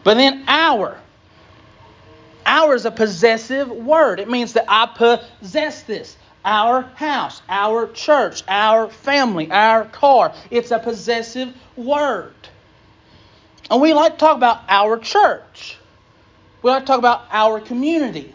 But 0.04 0.16
then 0.16 0.44
our. 0.48 1.00
Our 2.46 2.76
is 2.76 2.86
a 2.86 2.92
possessive 2.92 3.70
word. 3.70 4.20
It 4.20 4.30
means 4.30 4.54
that 4.54 4.66
I 4.68 4.86
possess 4.86 5.84
this 5.84 6.18
our 6.44 6.82
house, 6.82 7.42
our 7.50 7.88
church, 7.88 8.44
our 8.48 8.90
family, 8.90 9.52
our 9.52 9.86
car. 9.86 10.34
It's 10.50 10.72
a 10.72 10.80
possessive 10.80 11.54
word. 11.76 12.34
And 13.70 13.82
we 13.82 13.94
like 13.94 14.14
to 14.14 14.18
talk 14.18 14.38
about 14.38 14.62
our 14.68 14.98
church. 14.98 15.78
We 16.62 16.72
like 16.72 16.84
to 16.84 16.88
talk 16.88 17.00
about 17.00 17.24
our 17.32 17.60
community. 17.60 18.34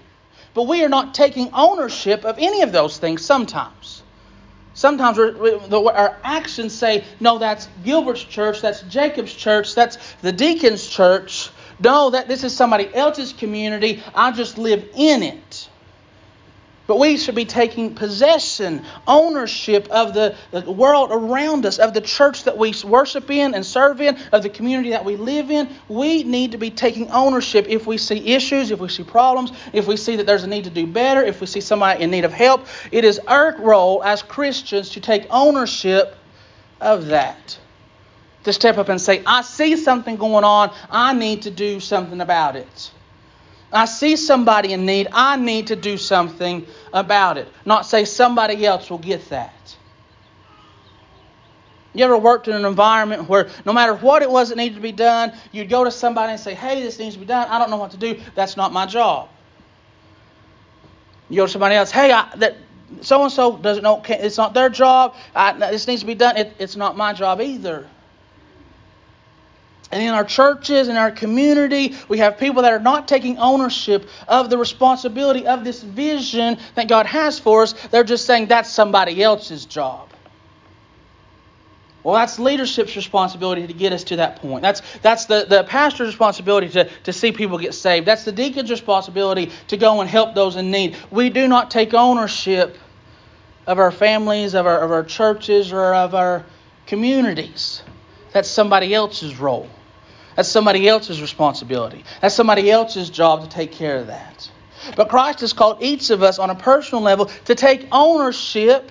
But 0.55 0.65
we 0.65 0.85
are 0.85 0.89
not 0.89 1.15
taking 1.15 1.51
ownership 1.53 2.25
of 2.25 2.39
any 2.39 2.63
of 2.63 2.73
those 2.73 2.99
things 2.99 3.25
sometimes. 3.25 4.03
Sometimes 4.75 5.19
our 5.19 6.19
actions 6.25 6.75
say, 6.75 7.05
no, 7.21 7.39
that's 7.39 7.69
Gilbert's 7.85 8.25
church, 8.25 8.61
that's 8.61 8.83
Jacob's 8.83 9.33
church, 9.33 9.75
that's 9.75 9.99
the 10.23 10.33
deacon's 10.33 10.87
church. 10.87 11.51
No, 11.81 12.11
that 12.11 12.29
this 12.29 12.45
is 12.45 12.55
somebody 12.55 12.93
else's 12.95 13.33
community. 13.33 14.03
I 14.15 14.31
just 14.33 14.59
live 14.59 14.89
in 14.97 15.23
it. 15.23 15.69
But 16.87 16.99
we 16.99 17.17
should 17.17 17.35
be 17.35 17.47
taking 17.47 17.95
possession, 17.95 18.85
ownership 19.07 19.88
of 19.91 20.12
the, 20.12 20.35
world 20.67 21.11
around 21.12 21.64
us, 21.64 21.79
of 21.79 21.95
the 21.95 22.03
church 22.03 22.45
that 22.45 22.59
we 22.59 22.75
worship 22.85 23.31
in 23.31 23.55
and 23.55 23.64
serve 23.64 24.03
in, 24.03 24.19
of 24.33 24.43
the 24.43 24.50
community 24.50 24.91
that 24.91 25.05
we 25.05 25.17
live 25.17 25.50
in. 25.50 25.69
We 25.88 26.25
need 26.25 26.53
to 26.53 26.59
be 26.59 26.71
taking 26.71 27.11
ownership 27.11 27.67
if 27.69 27.87
we 27.87 27.97
see 27.97 28.35
issues, 28.35 28.71
if 28.71 28.81
we 28.81 28.88
see 28.88 29.03
problems, 29.03 29.53
if 29.73 29.87
we 29.87 29.97
see 29.97 30.17
that 30.17 30.26
there's 30.26 30.45
a 30.45 30.47
need 30.47 30.64
to 30.64 30.71
do 30.71 30.87
better, 30.87 31.23
if 31.23 31.41
we 31.41 31.47
see 31.47 31.62
somebody 31.62 32.03
in 32.03 32.11
need 32.11 32.26
of 32.26 32.33
help. 32.33 32.67
It 32.93 33.05
is 33.05 33.19
our 33.21 33.57
role 33.59 34.03
as 34.05 34.23
Christians 34.23 34.91
to 34.91 35.00
take 35.00 35.26
ownership 35.31 36.17
of 36.83 37.07
that. 37.07 37.59
To 38.45 38.53
step 38.53 38.76
up 38.76 38.91
and 38.91 39.00
say, 39.00 39.23
I 39.25 39.41
see 39.41 39.75
something 39.79 40.17
going 40.17 40.45
on, 40.45 40.71
I 40.91 41.14
need 41.14 41.43
to 41.43 41.50
do 41.50 41.81
something 41.81 42.21
about 42.21 42.57
it. 42.57 42.91
I 43.75 43.87
see 43.87 44.16
somebody 44.16 44.73
in 44.73 44.87
need, 44.87 45.09
I 45.12 45.37
need 45.37 45.66
to 45.66 45.76
do 45.76 45.99
something 45.99 46.66
about 46.93 47.38
it. 47.38 47.49
Not 47.64 47.87
say 47.87 48.04
somebody 48.04 48.64
else 48.64 48.88
will 48.88 48.99
get 48.99 49.28
that. 49.31 49.76
You 51.93 52.04
ever 52.04 52.16
worked 52.16 52.49
in 52.49 52.54
an 52.54 52.64
environment 52.64 53.28
where 53.28 53.49
no 53.64 53.73
matter 53.73 53.95
what 53.95 54.23
it 54.23 54.31
was 54.31 54.49
that 54.49 54.57
needed 54.57 54.75
to 54.76 54.81
be 54.81 54.93
done, 54.93 55.33
you'd 55.52 55.69
go 55.69 55.85
to 55.85 55.90
somebody 55.90 56.33
and 56.33 56.40
say, 56.40 56.54
hey, 56.54 56.83
this 56.83 56.99
needs 56.99 57.14
to 57.14 57.21
be 57.21 57.26
done. 57.26 57.49
I 57.49 57.59
don't 57.59 57.71
know 57.71 57.76
what 57.76 57.93
to 57.93 57.97
do. 57.97 58.21
That's 58.35 58.57
not 58.57 58.73
my 58.73 58.87
job. 58.87 59.28
You 61.28 61.37
go 61.37 61.47
to 61.47 61.52
somebody 61.52 61.76
else, 61.76 61.90
hey, 61.90 62.12
I, 62.12 62.35
that 62.37 62.57
so 63.00 63.23
and 63.23 63.33
so 63.33 63.57
doesn't 63.57 63.83
know, 63.83 64.02
it's 64.09 64.37
not 64.37 64.54
their 64.54 64.69
job. 64.69 65.14
I, 65.35 65.52
this 65.71 65.87
needs 65.87 66.02
to 66.02 66.07
be 66.07 66.14
done. 66.14 66.37
It, 66.37 66.54
it's 66.59 66.76
not 66.76 66.97
my 66.97 67.12
job 67.12 67.40
either. 67.40 67.88
And 69.95 70.03
in 70.03 70.09
our 70.09 70.25
churches, 70.25 70.89
in 70.89 70.97
our 70.97 71.13
community, 71.13 71.95
we 72.09 72.19
have 72.19 72.37
people 72.37 72.63
that 72.63 72.73
are 72.73 72.81
not 72.81 73.07
taking 73.07 73.39
ownership 73.39 74.09
of 74.27 74.51
the 74.51 74.59
responsibility 74.59 75.47
of 75.47 75.63
this 75.63 75.85
vision 75.85 76.59
that 76.75 76.89
God 76.89 77.07
has 77.07 77.39
for 77.39 77.63
us. 77.63 77.75
They're 77.93 78.03
just 78.03 78.27
saying 78.27 78.47
that's 78.47 78.69
somebody 78.69 79.23
else's 79.23 79.65
job. 79.67 80.11
Well, 82.03 82.17
that's 82.17 82.41
leadership's 82.41 82.97
responsibility 82.97 83.69
to 83.69 83.73
get 83.73 83.93
us 83.93 84.03
to 84.05 84.17
that 84.17 84.41
point. 84.41 84.63
That's, 84.63 84.83
that's 84.99 85.27
the, 85.27 85.47
the 85.49 85.63
pastor's 85.63 86.09
responsibility 86.09 86.69
to, 86.71 86.91
to 87.05 87.13
see 87.13 87.31
people 87.31 87.57
get 87.57 87.73
saved. 87.73 88.05
That's 88.05 88.25
the 88.25 88.33
deacon's 88.33 88.73
responsibility 88.73 89.53
to 89.69 89.77
go 89.77 90.01
and 90.01 90.11
help 90.11 90.35
those 90.35 90.57
in 90.57 90.73
need. 90.73 90.97
We 91.13 91.31
do 91.31 91.47
not 91.47 91.71
take 91.71 91.95
ownership 91.95 92.79
of 93.69 93.79
our 93.79 93.93
families, 93.93 94.55
of 94.55 94.67
our, 94.67 94.81
of 94.81 94.91
our 94.91 95.05
churches, 95.05 95.73
or 95.73 95.95
of 95.95 96.17
our 96.17 96.45
communities. 96.85 97.85
That's 98.33 98.51
somebody 98.51 98.93
else's 98.93 99.39
role. 99.39 99.69
That's 100.37 100.49
somebody 100.49 100.88
else's 100.88 101.21
responsibility. 101.21 102.05
That's 102.21 102.35
somebody 102.35 102.71
else's 102.71 103.11
job 103.11 103.43
to 103.43 103.49
take 103.49 103.73
care 103.73 103.97
of 103.99 104.09
that. 104.09 104.50
But 104.97 105.09
Christ 105.09 105.41
has 105.41 105.53
called 105.53 105.83
each 105.83 106.11
of 106.11 106.23
us 106.23 106.38
on 106.38 106.50
a 106.50 106.55
personal 106.55 107.03
level 107.03 107.26
to 107.47 107.55
take 107.55 107.87
ownership 107.93 108.91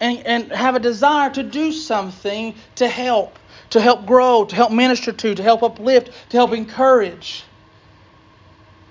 and, 0.00 0.18
and 0.26 0.52
have 0.52 0.74
a 0.74 0.80
desire 0.80 1.30
to 1.30 1.42
do 1.42 1.70
something 1.72 2.54
to 2.76 2.88
help, 2.88 3.38
to 3.70 3.80
help 3.80 4.06
grow, 4.06 4.44
to 4.44 4.56
help 4.56 4.72
minister 4.72 5.12
to, 5.12 5.34
to 5.34 5.42
help 5.42 5.62
uplift, 5.62 6.10
to 6.30 6.36
help 6.36 6.52
encourage. 6.52 7.44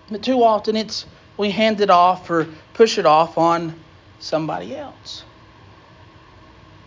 But 0.10 0.24
too 0.24 0.44
often 0.44 0.76
it's 0.76 1.06
we 1.38 1.50
hand 1.50 1.82
it 1.82 1.90
off 1.90 2.30
or 2.30 2.48
push 2.74 2.98
it 2.98 3.06
off 3.06 3.38
on 3.38 3.76
somebody 4.20 4.76
else. 4.76 5.24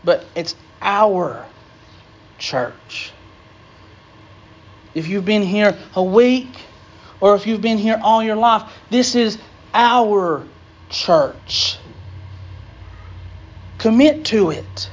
But 0.05 0.25
it's 0.35 0.55
our 0.81 1.45
church 2.39 3.14
if 4.95 5.09
you've 5.09 5.25
been 5.25 5.43
here 5.43 5.77
a 5.95 6.03
week 6.03 6.49
or 7.21 7.35
if 7.35 7.47
you've 7.47 7.61
been 7.61 7.79
here 7.79 7.99
all 8.03 8.23
your 8.23 8.37
life, 8.37 8.71
this 8.91 9.15
is 9.15 9.39
our 9.73 10.47
church. 10.89 11.79
Commit 13.79 14.25
to 14.27 14.51
it, 14.51 14.91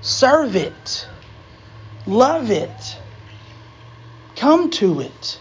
serve 0.00 0.56
it, 0.56 1.06
love 2.06 2.50
it, 2.50 2.98
come 4.36 4.70
to 4.70 5.00
it, 5.00 5.40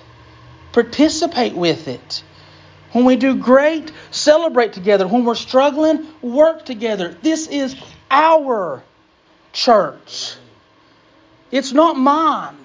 participate 0.73 1.53
with 1.53 1.87
it. 1.87 2.23
When 2.91 3.05
we 3.05 3.15
do 3.15 3.35
great, 3.35 3.91
celebrate 4.11 4.73
together. 4.73 5.07
When 5.07 5.23
we're 5.23 5.35
struggling, 5.35 6.07
work 6.21 6.65
together. 6.65 7.15
This 7.21 7.47
is 7.47 7.75
our 8.11 8.83
church. 9.53 10.35
It's 11.51 11.71
not 11.71 11.97
mine. 11.97 12.61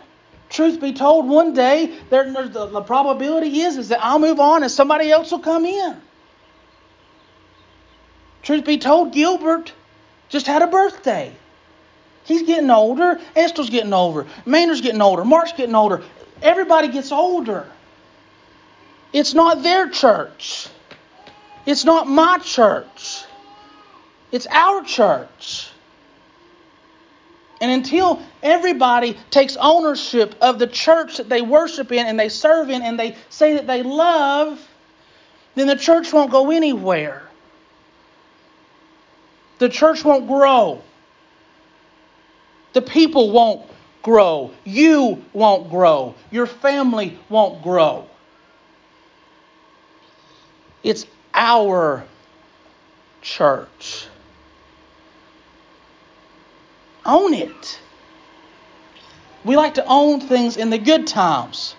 Truth 0.57 0.81
be 0.81 0.95
told, 0.95 1.29
one 1.29 1.53
day 1.53 1.99
there, 2.09 2.33
the, 2.33 2.65
the 2.65 2.81
probability 2.81 3.61
is, 3.61 3.77
is 3.77 3.91
that 3.91 4.03
I'll 4.03 4.19
move 4.19 4.41
on 4.41 4.63
and 4.63 4.73
somebody 4.73 5.11
else 5.11 5.31
will 5.31 5.41
come 5.41 5.67
in. 5.67 6.01
Truth 8.43 8.65
be 8.65 8.79
told, 8.79 9.13
Gilbert 9.13 9.75
just 10.31 10.47
had 10.47 10.63
a 10.63 10.67
birthday. 10.67 11.31
He's 12.25 12.43
getting 12.45 12.71
older. 12.71 13.21
Esther's 13.37 13.69
getting 13.69 13.93
older. 13.93 14.27
Maynard's 14.47 14.81
getting 14.81 15.03
older. 15.03 15.27
Mark's 15.27 15.53
getting 15.53 15.75
older. 15.75 16.03
Everybody 16.41 16.89
gets 16.89 17.13
older. 17.13 17.69
It's 19.13 19.35
not 19.35 19.63
their 19.63 19.91
church. 19.91 20.69
It's 21.67 21.85
not 21.85 22.09
my 22.09 22.39
church. 22.39 23.25
It's 24.33 24.47
our 24.47 24.83
church. 24.85 25.69
And 27.61 27.71
until 27.71 28.21
everybody 28.43 29.17
takes 29.31 29.57
ownership 29.57 30.35
of 30.41 30.59
the 30.59 30.67
church 30.67 31.17
that 31.17 31.29
they 31.29 31.41
worship 31.41 31.91
in 31.91 32.07
and 32.07 32.21
they 32.21 32.29
serve 32.29 32.69
in 32.69 32.83
and 32.83 32.99
they 32.99 33.17
say 33.31 33.55
that 33.55 33.67
they 33.67 33.83
love, 33.83 34.61
then 35.55 35.67
the 35.67 35.77
church 35.77 36.13
won't 36.13 36.31
go 36.31 36.51
anywhere. 36.51 37.23
The 39.59 39.69
church 39.71 40.05
won't 40.05 40.27
grow. 40.27 40.83
The 42.75 42.83
people 42.83 43.31
won't 43.31 43.63
grow. 44.03 44.53
You 44.65 45.25
won't 45.33 45.71
grow. 45.71 46.15
Your 46.31 46.47
family 46.47 47.19
won't 47.31 47.63
grow. 47.63 48.07
It's 50.83 51.07
our 51.33 52.05
church. 53.23 54.07
Own 57.07 57.35
it. 57.35 57.81
We 59.45 59.57
like 59.57 59.75
to 59.75 59.85
own 59.87 60.21
things 60.21 60.57
in 60.57 60.71
the 60.71 60.79
good 60.79 61.07
times. 61.07 61.77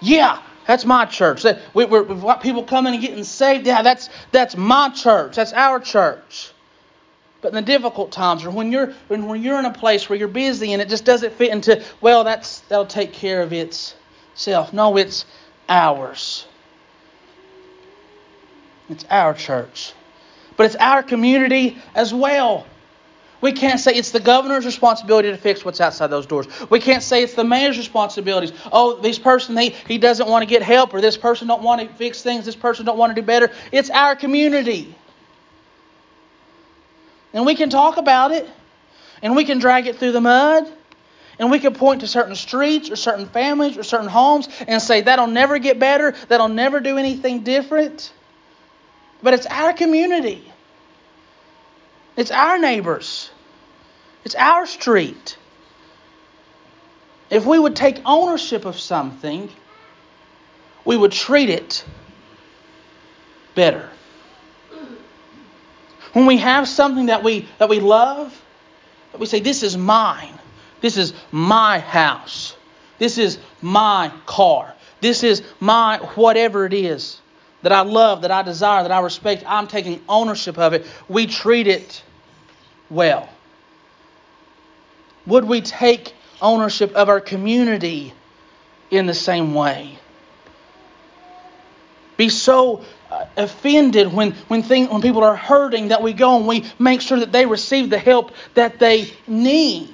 Yeah, 0.00 0.40
that's 0.66 0.84
my 0.84 1.06
church. 1.06 1.44
We, 1.72 1.84
have 1.84 2.20
got 2.20 2.42
people 2.42 2.62
coming 2.62 2.92
and 2.92 3.02
getting 3.02 3.24
saved. 3.24 3.66
Yeah, 3.66 3.82
that's 3.82 4.10
that's 4.32 4.56
my 4.56 4.90
church. 4.90 5.36
That's 5.36 5.54
our 5.54 5.80
church. 5.80 6.52
But 7.40 7.48
in 7.48 7.54
the 7.54 7.62
difficult 7.62 8.12
times, 8.12 8.44
or 8.44 8.50
when 8.50 8.70
you're 8.70 8.92
when, 9.08 9.26
when 9.26 9.42
you're 9.42 9.58
in 9.58 9.64
a 9.64 9.72
place 9.72 10.08
where 10.08 10.18
you're 10.18 10.28
busy 10.28 10.72
and 10.72 10.82
it 10.82 10.88
just 10.90 11.04
doesn't 11.04 11.32
fit 11.32 11.50
into, 11.50 11.82
well, 12.00 12.24
that's 12.24 12.60
that'll 12.60 12.86
take 12.86 13.12
care 13.14 13.42
of 13.42 13.52
itself. 13.52 14.72
No, 14.72 14.96
it's 14.98 15.24
ours. 15.68 16.46
It's 18.90 19.04
our 19.10 19.32
church. 19.32 19.94
But 20.56 20.66
it's 20.66 20.76
our 20.76 21.02
community 21.02 21.78
as 21.94 22.12
well. 22.12 22.66
We 23.44 23.52
can't 23.52 23.78
say 23.78 23.92
it's 23.92 24.10
the 24.10 24.20
governor's 24.20 24.64
responsibility 24.64 25.28
to 25.30 25.36
fix 25.36 25.66
what's 25.66 25.78
outside 25.78 26.06
those 26.06 26.24
doors. 26.24 26.46
We 26.70 26.80
can't 26.80 27.02
say 27.02 27.22
it's 27.22 27.34
the 27.34 27.44
mayor's 27.44 27.76
responsibilities. 27.76 28.54
Oh, 28.72 28.98
this 29.02 29.18
person 29.18 29.54
he, 29.58 29.68
he 29.86 29.98
doesn't 29.98 30.26
want 30.26 30.44
to 30.44 30.46
get 30.46 30.62
help, 30.62 30.94
or 30.94 31.02
this 31.02 31.18
person 31.18 31.46
don't 31.46 31.62
want 31.62 31.82
to 31.82 31.94
fix 31.94 32.22
things, 32.22 32.46
this 32.46 32.56
person 32.56 32.86
don't 32.86 32.96
want 32.96 33.14
to 33.14 33.20
do 33.20 33.26
better. 33.26 33.50
It's 33.70 33.90
our 33.90 34.16
community. 34.16 34.94
And 37.34 37.44
we 37.44 37.54
can 37.54 37.68
talk 37.68 37.98
about 37.98 38.32
it, 38.32 38.48
and 39.20 39.36
we 39.36 39.44
can 39.44 39.58
drag 39.58 39.88
it 39.88 39.96
through 39.96 40.12
the 40.12 40.22
mud, 40.22 40.66
and 41.38 41.50
we 41.50 41.58
can 41.58 41.74
point 41.74 42.00
to 42.00 42.06
certain 42.06 42.36
streets 42.36 42.90
or 42.90 42.96
certain 42.96 43.26
families 43.26 43.76
or 43.76 43.82
certain 43.82 44.08
homes 44.08 44.48
and 44.66 44.80
say 44.80 45.02
that'll 45.02 45.26
never 45.26 45.58
get 45.58 45.78
better, 45.78 46.14
that'll 46.28 46.48
never 46.48 46.80
do 46.80 46.96
anything 46.96 47.40
different. 47.40 48.10
But 49.22 49.34
it's 49.34 49.44
our 49.44 49.74
community. 49.74 50.50
It's 52.16 52.30
our 52.30 52.56
neighbors. 52.56 53.30
It's 54.24 54.34
our 54.34 54.66
street. 54.66 55.36
If 57.30 57.44
we 57.44 57.58
would 57.58 57.76
take 57.76 58.00
ownership 58.04 58.64
of 58.64 58.78
something, 58.78 59.50
we 60.84 60.96
would 60.96 61.12
treat 61.12 61.50
it 61.50 61.84
better. 63.54 63.88
When 66.12 66.26
we 66.26 66.38
have 66.38 66.68
something 66.68 67.06
that 67.06 67.22
we 67.22 67.48
that 67.58 67.68
we 67.68 67.80
love, 67.80 68.40
that 69.12 69.20
we 69.20 69.26
say 69.26 69.40
this 69.40 69.62
is 69.62 69.76
mine. 69.76 70.38
This 70.80 70.96
is 70.96 71.12
my 71.32 71.78
house. 71.78 72.56
This 72.98 73.18
is 73.18 73.38
my 73.60 74.12
car. 74.26 74.74
This 75.00 75.22
is 75.22 75.42
my 75.60 75.98
whatever 76.14 76.66
it 76.66 76.72
is 76.72 77.20
that 77.62 77.72
I 77.72 77.80
love, 77.80 78.22
that 78.22 78.30
I 78.30 78.42
desire, 78.42 78.82
that 78.82 78.92
I 78.92 79.00
respect. 79.00 79.42
I'm 79.46 79.66
taking 79.66 80.00
ownership 80.08 80.58
of 80.58 80.72
it. 80.74 80.86
We 81.08 81.26
treat 81.26 81.66
it 81.66 82.02
well. 82.90 83.28
Would 85.26 85.44
we 85.44 85.60
take 85.60 86.14
ownership 86.40 86.92
of 86.94 87.08
our 87.08 87.20
community 87.20 88.12
in 88.90 89.06
the 89.06 89.14
same 89.14 89.54
way? 89.54 89.98
Be 92.16 92.28
so 92.28 92.84
uh, 93.10 93.26
offended 93.36 94.12
when 94.12 94.32
when 94.48 94.62
thing, 94.62 94.88
when 94.88 95.02
people 95.02 95.24
are 95.24 95.36
hurting 95.36 95.88
that 95.88 96.02
we 96.02 96.12
go 96.12 96.36
and 96.36 96.46
we 96.46 96.64
make 96.78 97.00
sure 97.00 97.18
that 97.18 97.32
they 97.32 97.46
receive 97.46 97.90
the 97.90 97.98
help 97.98 98.32
that 98.54 98.78
they 98.78 99.12
need 99.26 99.90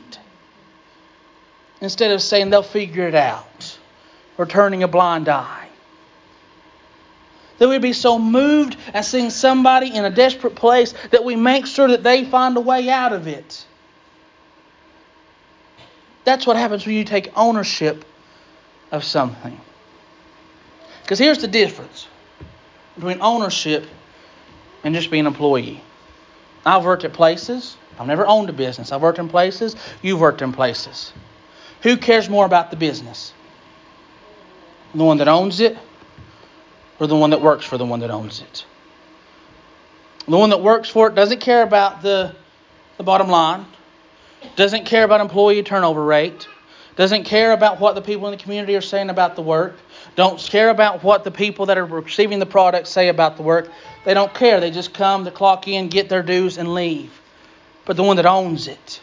instead 1.80 2.10
of 2.10 2.20
saying 2.20 2.50
they'll 2.50 2.62
figure 2.62 3.08
it 3.08 3.14
out 3.14 3.78
or 4.36 4.46
turning 4.46 4.82
a 4.82 4.88
blind 4.88 5.28
eye. 5.28 5.68
That 7.58 7.68
we'd 7.68 7.82
be 7.82 7.92
so 7.92 8.18
moved 8.18 8.76
at 8.94 9.04
seeing 9.04 9.30
somebody 9.30 9.94
in 9.94 10.04
a 10.04 10.10
desperate 10.10 10.54
place 10.54 10.94
that 11.10 11.24
we 11.24 11.36
make 11.36 11.66
sure 11.66 11.88
that 11.88 12.02
they 12.02 12.24
find 12.24 12.56
a 12.56 12.60
way 12.60 12.88
out 12.88 13.12
of 13.12 13.26
it. 13.26 13.66
That's 16.30 16.46
what 16.46 16.56
happens 16.56 16.86
when 16.86 16.94
you 16.94 17.02
take 17.02 17.32
ownership 17.36 18.04
of 18.92 19.02
something. 19.02 19.60
Because 21.02 21.18
here's 21.18 21.38
the 21.38 21.48
difference 21.48 22.06
between 22.94 23.20
ownership 23.20 23.84
and 24.84 24.94
just 24.94 25.10
being 25.10 25.22
an 25.22 25.26
employee. 25.26 25.82
I've 26.64 26.84
worked 26.84 27.02
at 27.02 27.12
places. 27.12 27.76
I've 27.98 28.06
never 28.06 28.28
owned 28.28 28.48
a 28.48 28.52
business. 28.52 28.92
I've 28.92 29.02
worked 29.02 29.18
in 29.18 29.28
places. 29.28 29.74
You've 30.02 30.20
worked 30.20 30.40
in 30.40 30.52
places. 30.52 31.12
Who 31.82 31.96
cares 31.96 32.30
more 32.30 32.46
about 32.46 32.70
the 32.70 32.76
business? 32.76 33.32
The 34.94 35.02
one 35.02 35.18
that 35.18 35.26
owns 35.26 35.58
it 35.58 35.76
or 37.00 37.08
the 37.08 37.16
one 37.16 37.30
that 37.30 37.42
works 37.42 37.64
for 37.64 37.76
the 37.76 37.84
one 37.84 37.98
that 38.00 38.10
owns 38.12 38.40
it? 38.40 38.64
The 40.28 40.38
one 40.38 40.50
that 40.50 40.62
works 40.62 40.88
for 40.88 41.08
it 41.08 41.16
doesn't 41.16 41.40
care 41.40 41.64
about 41.64 42.02
the, 42.02 42.36
the 42.98 43.02
bottom 43.02 43.28
line, 43.28 43.66
doesn't 44.56 44.86
care 44.86 45.04
about 45.04 45.20
employee 45.20 45.62
turnover 45.62 46.04
rate, 46.04 46.48
doesn't 46.96 47.24
care 47.24 47.52
about 47.52 47.80
what 47.80 47.94
the 47.94 48.02
people 48.02 48.26
in 48.28 48.32
the 48.32 48.42
community 48.42 48.76
are 48.76 48.80
saying 48.80 49.10
about 49.10 49.36
the 49.36 49.42
work, 49.42 49.76
don't 50.16 50.38
care 50.38 50.70
about 50.70 51.02
what 51.02 51.24
the 51.24 51.30
people 51.30 51.66
that 51.66 51.78
are 51.78 51.84
receiving 51.84 52.38
the 52.38 52.46
product 52.46 52.88
say 52.88 53.08
about 53.08 53.36
the 53.36 53.42
work. 53.42 53.70
They 54.04 54.14
don't 54.14 54.32
care. 54.34 54.60
They 54.60 54.70
just 54.70 54.92
come 54.92 55.24
to 55.24 55.30
clock 55.30 55.68
in, 55.68 55.88
get 55.88 56.08
their 56.08 56.22
dues, 56.22 56.58
and 56.58 56.74
leave. 56.74 57.12
But 57.84 57.96
the 57.96 58.02
one 58.02 58.16
that 58.16 58.26
owns 58.26 58.68
it, 58.68 59.00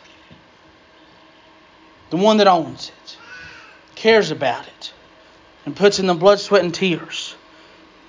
the 2.10 2.18
one 2.18 2.38
that 2.38 2.48
owns 2.48 2.90
it, 2.90 3.18
cares 3.96 4.32
about 4.32 4.68
it, 4.68 4.94
and 5.66 5.76
puts 5.76 6.00
in 6.00 6.08
the 6.08 6.14
blood, 6.14 6.40
sweat, 6.40 6.64
and 6.64 6.74
tears, 6.74 7.36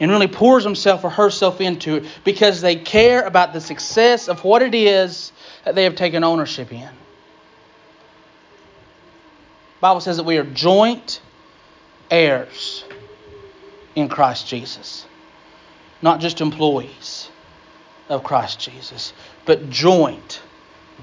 and 0.00 0.10
really 0.10 0.28
pours 0.28 0.64
himself 0.64 1.04
or 1.04 1.10
herself 1.10 1.60
into 1.60 1.96
it 1.96 2.04
because 2.24 2.60
they 2.60 2.76
care 2.76 3.22
about 3.22 3.52
the 3.52 3.60
success 3.60 4.28
of 4.28 4.44
what 4.44 4.62
it 4.62 4.74
is 4.74 5.32
that 5.64 5.74
they 5.74 5.84
have 5.84 5.96
taken 5.96 6.24
ownership 6.24 6.72
in. 6.72 6.88
Bible 9.80 10.00
says 10.00 10.16
that 10.16 10.24
we 10.24 10.38
are 10.38 10.44
joint 10.44 11.20
heirs 12.10 12.84
in 13.94 14.08
Christ 14.08 14.48
Jesus. 14.48 15.06
Not 16.02 16.20
just 16.20 16.40
employees 16.40 17.28
of 18.08 18.24
Christ 18.24 18.60
Jesus, 18.60 19.12
but 19.44 19.70
joint 19.70 20.40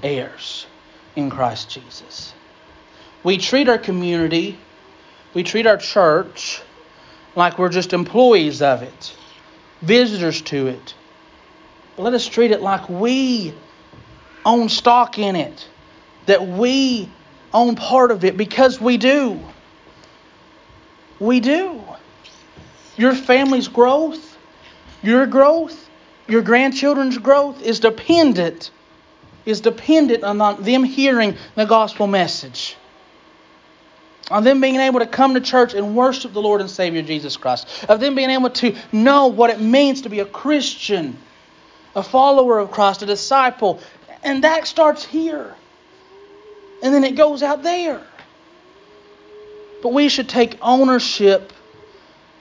heirs 0.02 0.66
in 1.14 1.30
Christ 1.30 1.70
Jesus. 1.70 2.34
We 3.22 3.38
treat 3.38 3.68
our 3.68 3.78
community, 3.78 4.58
we 5.34 5.42
treat 5.42 5.66
our 5.66 5.76
church 5.76 6.62
like 7.34 7.58
we're 7.58 7.68
just 7.68 7.92
employees 7.92 8.62
of 8.62 8.82
it, 8.82 9.16
visitors 9.82 10.40
to 10.42 10.68
it. 10.68 10.94
But 11.96 12.04
let 12.04 12.14
us 12.14 12.26
treat 12.26 12.50
it 12.50 12.60
like 12.60 12.88
we 12.88 13.54
own 14.44 14.68
stock 14.68 15.18
in 15.18 15.36
it, 15.36 15.68
that 16.26 16.46
we 16.46 17.10
own 17.56 17.76
part 17.76 18.10
of 18.10 18.24
it 18.24 18.36
because 18.36 18.80
we 18.80 18.96
do. 18.96 19.40
We 21.18 21.40
do. 21.40 21.82
Your 22.96 23.14
family's 23.14 23.68
growth, 23.68 24.36
your 25.02 25.26
growth, 25.26 25.88
your 26.28 26.42
grandchildren's 26.42 27.18
growth 27.18 27.62
is 27.62 27.80
dependent 27.80 28.70
is 29.44 29.60
dependent 29.60 30.24
on 30.24 30.62
them 30.62 30.82
hearing 30.82 31.36
the 31.54 31.64
gospel 31.64 32.08
message 32.08 32.76
on 34.30 34.44
them 34.44 34.60
being 34.60 34.76
able 34.76 35.00
to 35.00 35.06
come 35.06 35.34
to 35.34 35.40
church 35.40 35.74
and 35.74 35.96
worship 35.96 36.32
the 36.32 36.42
Lord 36.42 36.60
and 36.60 36.68
Savior 36.68 37.02
Jesus 37.02 37.36
Christ, 37.36 37.84
of 37.88 38.00
them 38.00 38.14
being 38.14 38.30
able 38.30 38.50
to 38.50 38.74
know 38.92 39.28
what 39.28 39.50
it 39.50 39.60
means 39.60 40.02
to 40.02 40.08
be 40.08 40.20
a 40.20 40.24
Christian, 40.24 41.16
a 41.94 42.02
follower 42.02 42.58
of 42.58 42.70
Christ, 42.70 43.02
a 43.02 43.06
disciple. 43.06 43.80
And 44.24 44.42
that 44.44 44.66
starts 44.66 45.04
here. 45.04 45.54
And 46.82 46.94
then 46.94 47.04
it 47.04 47.16
goes 47.16 47.42
out 47.42 47.62
there. 47.62 48.02
But 49.82 49.92
we 49.92 50.08
should 50.08 50.28
take 50.28 50.58
ownership 50.60 51.52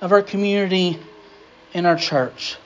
of 0.02 0.12
our 0.12 0.21
community 0.21 1.00
and 1.74 1.86
our 1.86 1.95
church. 1.95 2.58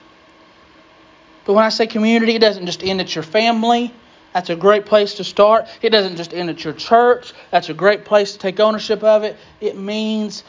But 1.44 1.54
when 1.54 1.64
I 1.64 1.68
say 1.70 1.86
community, 1.86 2.34
it 2.34 2.40
doesn't 2.40 2.66
just 2.66 2.82
end 2.82 3.00
at 3.00 3.14
your 3.14 3.24
family. 3.24 3.92
That's 4.32 4.50
a 4.50 4.56
great 4.56 4.86
place 4.86 5.14
to 5.14 5.24
start. 5.24 5.66
It 5.82 5.90
doesn't 5.90 6.16
just 6.16 6.32
end 6.32 6.50
at 6.50 6.62
your 6.62 6.72
church. 6.72 7.32
That's 7.50 7.68
a 7.68 7.74
great 7.74 8.04
place 8.04 8.32
to 8.32 8.38
take 8.38 8.60
ownership 8.60 9.02
of 9.02 9.24
it. 9.24 9.36
It 9.60 9.76
means 9.76 10.44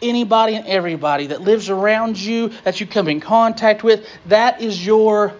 anybody 0.00 0.54
and 0.54 0.66
everybody 0.66 1.28
that 1.28 1.40
lives 1.40 1.70
around 1.70 2.18
you, 2.18 2.50
that 2.62 2.80
you 2.80 2.86
come 2.86 3.08
in 3.08 3.20
contact 3.20 3.82
with, 3.82 4.06
that 4.26 4.60
is 4.60 4.84
your 4.84 5.34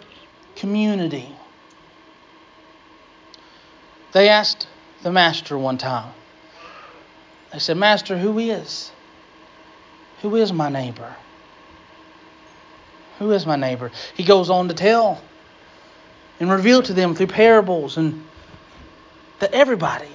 community. 0.56 1.28
They 4.12 4.28
asked 4.28 4.66
the 5.04 5.12
master 5.12 5.56
one 5.56 5.78
time, 5.78 6.12
they 7.52 7.58
said, 7.60 7.76
Master, 7.76 8.18
who 8.18 8.38
is? 8.38 8.90
Who 10.22 10.34
is 10.34 10.52
my 10.52 10.70
neighbor? 10.70 11.14
Who 13.18 13.30
is 13.30 13.46
my 13.46 13.54
neighbor? 13.54 13.92
He 14.16 14.24
goes 14.24 14.50
on 14.50 14.68
to 14.68 14.74
tell 14.74 15.20
and 16.40 16.50
reveal 16.50 16.82
to 16.82 16.92
them 16.92 17.14
through 17.14 17.28
parables 17.28 17.96
and 17.96 18.24
that 19.38 19.52
everybody 19.52 20.08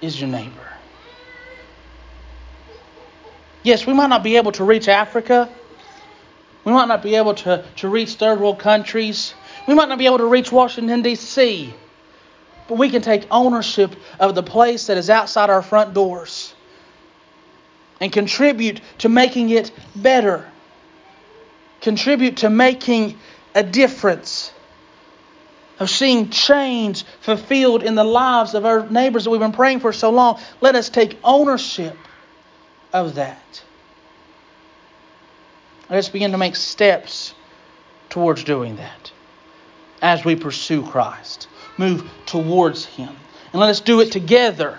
is 0.00 0.18
your 0.18 0.30
neighbor. 0.30 0.72
Yes, 3.62 3.86
we 3.86 3.92
might 3.92 4.08
not 4.08 4.22
be 4.22 4.36
able 4.36 4.52
to 4.52 4.64
reach 4.64 4.88
Africa. 4.88 5.48
We 6.64 6.72
might 6.72 6.88
not 6.88 7.02
be 7.02 7.14
able 7.16 7.34
to, 7.34 7.64
to 7.76 7.88
reach 7.88 8.14
third 8.14 8.40
world 8.40 8.58
countries. 8.58 9.34
We 9.68 9.74
might 9.74 9.88
not 9.88 9.98
be 9.98 10.06
able 10.06 10.18
to 10.18 10.26
reach 10.26 10.50
Washington, 10.50 11.02
D.C. 11.02 11.74
But 12.68 12.78
we 12.78 12.90
can 12.90 13.02
take 13.02 13.26
ownership 13.30 13.94
of 14.18 14.34
the 14.34 14.42
place 14.42 14.86
that 14.88 14.96
is 14.96 15.08
outside 15.10 15.50
our 15.50 15.62
front 15.62 15.94
doors 15.94 16.54
and 18.00 18.12
contribute 18.12 18.80
to 18.98 19.08
making 19.08 19.50
it 19.50 19.70
better. 19.94 20.44
Contribute 21.80 22.38
to 22.38 22.50
making 22.50 23.18
a 23.54 23.62
difference. 23.62 24.52
of 25.78 25.90
seeing 25.90 26.30
change 26.30 27.04
fulfilled 27.20 27.82
in 27.82 27.94
the 27.94 28.04
lives 28.04 28.54
of 28.54 28.64
our 28.64 28.88
neighbors 28.88 29.24
that 29.24 29.30
we've 29.30 29.40
been 29.40 29.52
praying 29.52 29.80
for 29.80 29.92
so 29.92 30.10
long. 30.10 30.40
Let 30.60 30.74
us 30.74 30.88
take 30.88 31.18
ownership 31.22 31.96
of 32.92 33.16
that. 33.16 33.62
Let 35.90 35.98
us 35.98 36.08
begin 36.08 36.32
to 36.32 36.38
make 36.38 36.56
steps 36.56 37.34
towards 38.08 38.42
doing 38.44 38.76
that 38.76 39.12
as 40.02 40.24
we 40.24 40.36
pursue 40.36 40.82
Christ, 40.82 41.48
move 41.78 42.08
towards 42.26 42.84
Him. 42.84 43.14
And 43.52 43.60
let 43.60 43.70
us 43.70 43.80
do 43.80 44.00
it 44.00 44.12
together 44.12 44.78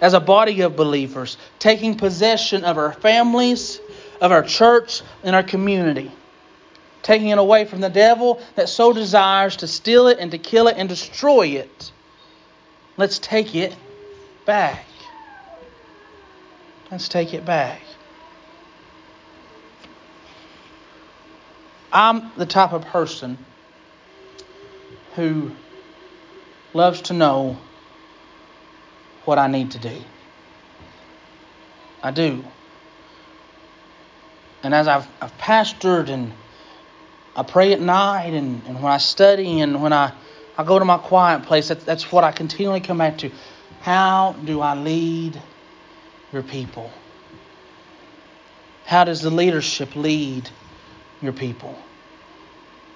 as 0.00 0.14
a 0.14 0.20
body 0.20 0.60
of 0.60 0.76
believers, 0.76 1.36
taking 1.58 1.96
possession 1.96 2.64
of 2.64 2.78
our 2.78 2.92
families, 2.92 3.80
of 4.20 4.32
our 4.32 4.42
church, 4.42 5.02
and 5.22 5.34
our 5.34 5.42
community 5.42 6.12
taking 7.08 7.28
it 7.28 7.38
away 7.38 7.64
from 7.64 7.80
the 7.80 7.88
devil 7.88 8.38
that 8.54 8.68
so 8.68 8.92
desires 8.92 9.56
to 9.56 9.66
steal 9.66 10.08
it 10.08 10.18
and 10.18 10.30
to 10.32 10.36
kill 10.38 10.68
it 10.68 10.76
and 10.76 10.90
destroy 10.90 11.46
it. 11.46 11.90
Let's 12.98 13.18
take 13.18 13.54
it 13.54 13.74
back. 14.44 14.84
Let's 16.90 17.08
take 17.08 17.32
it 17.32 17.46
back. 17.46 17.80
I'm 21.90 22.30
the 22.36 22.44
type 22.44 22.72
of 22.72 22.84
person 22.84 23.38
who 25.14 25.52
loves 26.74 27.02
to 27.02 27.12
know 27.12 27.56
what 29.24 29.38
I 29.38 29.46
need 29.46 29.72
to 29.72 29.78
do. 29.78 30.02
I 32.02 32.10
do. 32.10 32.44
And 34.62 34.74
as 34.74 34.88
I've, 34.88 35.06
I've 35.20 35.36
pastored 35.38 36.08
and 36.08 36.32
I 37.36 37.42
pray 37.42 37.72
at 37.72 37.80
night 37.80 38.34
and, 38.34 38.62
and 38.66 38.82
when 38.82 38.92
I 38.92 38.98
study 38.98 39.60
and 39.60 39.82
when 39.82 39.92
I, 39.92 40.12
I 40.56 40.64
go 40.64 40.78
to 40.78 40.84
my 40.84 40.98
quiet 40.98 41.44
place, 41.44 41.68
that, 41.68 41.80
that's 41.80 42.10
what 42.10 42.24
I 42.24 42.32
continually 42.32 42.80
come 42.80 42.98
back 42.98 43.18
to. 43.18 43.30
How 43.80 44.34
do 44.44 44.60
I 44.60 44.74
lead 44.74 45.40
your 46.32 46.42
people? 46.42 46.90
How 48.84 49.04
does 49.04 49.20
the 49.20 49.30
leadership 49.30 49.94
lead 49.94 50.48
your 51.20 51.32
people? 51.32 51.78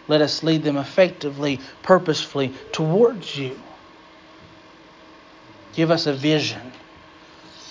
Let 0.09 0.21
us 0.21 0.43
lead 0.43 0.62
them 0.62 0.77
effectively, 0.77 1.61
purposefully 1.83 2.53
towards 2.73 3.37
you. 3.37 3.59
Give 5.75 5.91
us 5.91 6.07
a 6.07 6.12
vision 6.12 6.73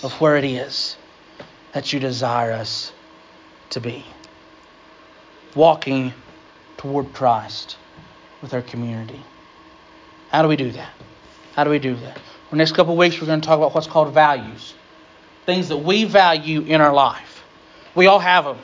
of 0.04 0.14
where 0.20 0.38
it 0.38 0.46
is 0.46 0.98
that 1.74 1.94
you 1.94 2.00
desire 2.00 2.52
us 2.52 2.92
to 3.72 3.80
be. 3.80 4.06
Walking 5.56 6.14
toward 6.78 7.14
Christ 7.14 7.78
with 8.42 8.54
our 8.54 8.62
community. 8.62 9.22
How 10.30 10.42
do 10.42 10.48
we 10.48 10.56
do 10.56 10.72
that? 10.72 10.92
How 11.54 11.64
do 11.64 11.70
we 11.70 11.80
do 11.80 11.96
that? 11.96 12.16
For 12.16 12.52
the 12.52 12.58
next 12.58 12.72
couple 12.72 12.94
of 12.94 12.98
weeks, 12.98 13.20
we're 13.20 13.28
going 13.28 13.42
to 13.42 13.48
talk 13.48 13.58
about 13.58 13.76
what's 13.76 13.88
called 13.88 14.14
values 14.14 14.74
things 15.46 15.70
that 15.70 15.78
we 15.78 16.04
value 16.06 16.62
in 16.62 16.82
our 16.82 16.94
life. 16.94 17.44
We 17.96 18.08
all 18.08 18.20
have 18.20 18.46
them. 18.46 18.58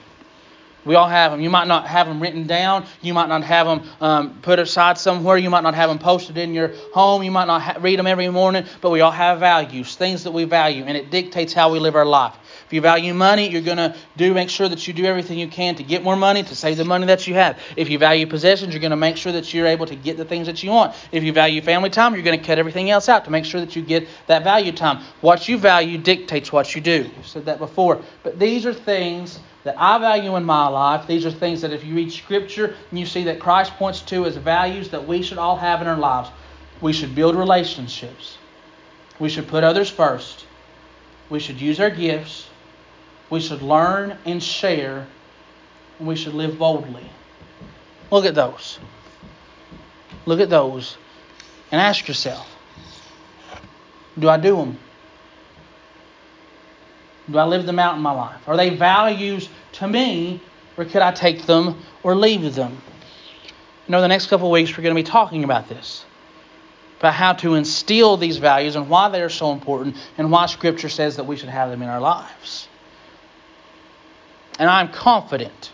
We 0.87 0.95
all 0.95 1.07
have 1.07 1.31
them. 1.31 1.41
You 1.41 1.49
might 1.49 1.67
not 1.67 1.85
have 1.87 2.07
them 2.07 2.21
written 2.21 2.47
down. 2.47 2.85
You 3.01 3.13
might 3.13 3.29
not 3.29 3.43
have 3.43 3.67
them 3.67 3.89
um, 4.01 4.39
put 4.41 4.59
aside 4.59 4.97
somewhere. 4.97 5.37
You 5.37 5.49
might 5.49 5.63
not 5.63 5.75
have 5.75 5.89
them 5.89 5.99
posted 5.99 6.37
in 6.37 6.53
your 6.53 6.69
home. 6.93 7.23
You 7.23 7.31
might 7.31 7.47
not 7.47 7.61
ha- 7.61 7.77
read 7.79 7.99
them 7.99 8.07
every 8.07 8.29
morning. 8.29 8.65
But 8.81 8.91
we 8.91 9.01
all 9.01 9.11
have 9.11 9.39
values, 9.39 9.95
things 9.95 10.23
that 10.23 10.31
we 10.31 10.45
value, 10.45 10.83
and 10.85 10.97
it 10.97 11.11
dictates 11.11 11.53
how 11.53 11.71
we 11.71 11.79
live 11.79 11.95
our 11.95 12.05
life. 12.05 12.35
If 12.65 12.73
you 12.73 12.81
value 12.81 13.13
money, 13.13 13.49
you're 13.49 13.61
going 13.61 13.77
to 13.77 13.95
do 14.17 14.33
make 14.33 14.49
sure 14.49 14.67
that 14.67 14.87
you 14.87 14.93
do 14.93 15.05
everything 15.05 15.39
you 15.39 15.47
can 15.47 15.75
to 15.75 15.83
get 15.83 16.03
more 16.03 16.17
money, 16.17 16.43
to 16.43 16.55
save 16.55 16.75
the 16.75 16.83
money 16.83 17.05
that 17.07 17.25
you 17.25 17.33
have. 17.33 17.57
If 17.77 17.89
you 17.89 17.97
value 17.97 18.27
possessions, 18.27 18.73
you're 18.73 18.81
going 18.81 18.91
to 18.91 18.97
make 18.97 19.15
sure 19.15 19.31
that 19.31 19.53
you're 19.53 19.67
able 19.67 19.85
to 19.85 19.95
get 19.95 20.17
the 20.17 20.25
things 20.25 20.47
that 20.47 20.63
you 20.63 20.71
want. 20.71 20.93
If 21.13 21.23
you 21.23 21.31
value 21.31 21.61
family 21.61 21.89
time, 21.89 22.13
you're 22.13 22.23
going 22.23 22.39
to 22.39 22.45
cut 22.45 22.59
everything 22.59 22.89
else 22.89 23.07
out 23.07 23.23
to 23.25 23.31
make 23.31 23.45
sure 23.45 23.61
that 23.61 23.75
you 23.75 23.81
get 23.81 24.07
that 24.27 24.43
value 24.43 24.73
time. 24.73 25.03
What 25.21 25.47
you 25.47 25.57
value 25.57 25.97
dictates 25.97 26.51
what 26.51 26.75
you 26.75 26.81
do. 26.81 27.09
I've 27.17 27.27
said 27.27 27.45
that 27.45 27.59
before. 27.59 28.01
But 28.23 28.37
these 28.37 28.65
are 28.65 28.73
things 28.73 29.39
that 29.67 29.75
I 29.77 29.97
value 29.97 30.37
in 30.37 30.45
my 30.45 30.67
life. 30.67 31.07
These 31.07 31.25
are 31.25 31.31
things 31.31 31.59
that 31.59 31.73
if 31.73 31.83
you 31.83 31.93
read 31.93 32.09
Scripture 32.09 32.73
and 32.89 32.97
you 32.97 33.05
see 33.05 33.25
that 33.25 33.37
Christ 33.37 33.73
points 33.73 33.99
to 34.03 34.25
as 34.25 34.37
values 34.37 34.87
that 34.91 35.05
we 35.05 35.21
should 35.21 35.37
all 35.37 35.57
have 35.57 35.81
in 35.81 35.87
our 35.87 35.97
lives, 35.97 36.29
we 36.79 36.93
should 36.93 37.13
build 37.13 37.35
relationships. 37.35 38.37
We 39.19 39.27
should 39.27 39.49
put 39.49 39.65
others 39.65 39.89
first. 39.89 40.45
We 41.29 41.39
should 41.39 41.59
use 41.59 41.81
our 41.81 41.89
gifts. 41.89 42.47
We 43.29 43.41
should 43.41 43.61
learn 43.61 44.17
and 44.23 44.41
share, 44.41 45.05
and 45.99 46.07
we 46.07 46.15
should 46.15 46.33
live 46.33 46.57
boldly. 46.57 47.11
Look 48.09 48.23
at 48.23 48.35
those. 48.35 48.79
Look 50.25 50.39
at 50.39 50.49
those 50.49 50.97
and 51.73 51.81
ask 51.81 52.07
yourself 52.07 52.49
do 54.17 54.29
I 54.29 54.37
do 54.37 54.55
them? 54.55 54.79
Do 57.29 57.37
I 57.37 57.45
live 57.45 57.65
them 57.65 57.79
out 57.79 57.95
in 57.95 58.01
my 58.01 58.11
life? 58.11 58.47
Are 58.47 58.55
they 58.55 58.69
values 58.69 59.49
to 59.73 59.87
me, 59.87 60.41
or 60.77 60.85
could 60.85 61.01
I 61.01 61.11
take 61.11 61.45
them 61.45 61.81
or 62.03 62.15
leave 62.15 62.55
them? 62.55 62.81
You 63.87 63.91
know, 63.91 64.01
the 64.01 64.07
next 64.07 64.27
couple 64.27 64.49
weeks 64.49 64.71
we're 64.71 64.83
going 64.83 64.95
to 64.95 65.01
be 65.01 65.09
talking 65.09 65.43
about 65.43 65.67
this 65.67 66.05
about 66.99 67.13
how 67.13 67.33
to 67.33 67.55
instill 67.55 68.17
these 68.17 68.37
values 68.37 68.75
and 68.75 68.89
why 68.89 69.09
they 69.09 69.21
are 69.21 69.29
so 69.29 69.51
important 69.51 69.95
and 70.17 70.31
why 70.31 70.45
Scripture 70.47 70.89
says 70.89 71.17
that 71.17 71.25
we 71.25 71.35
should 71.35 71.49
have 71.49 71.69
them 71.69 71.81
in 71.81 71.89
our 71.89 72.01
lives. 72.01 72.67
And 74.57 74.69
I'm 74.69 74.89
confident 74.89 75.71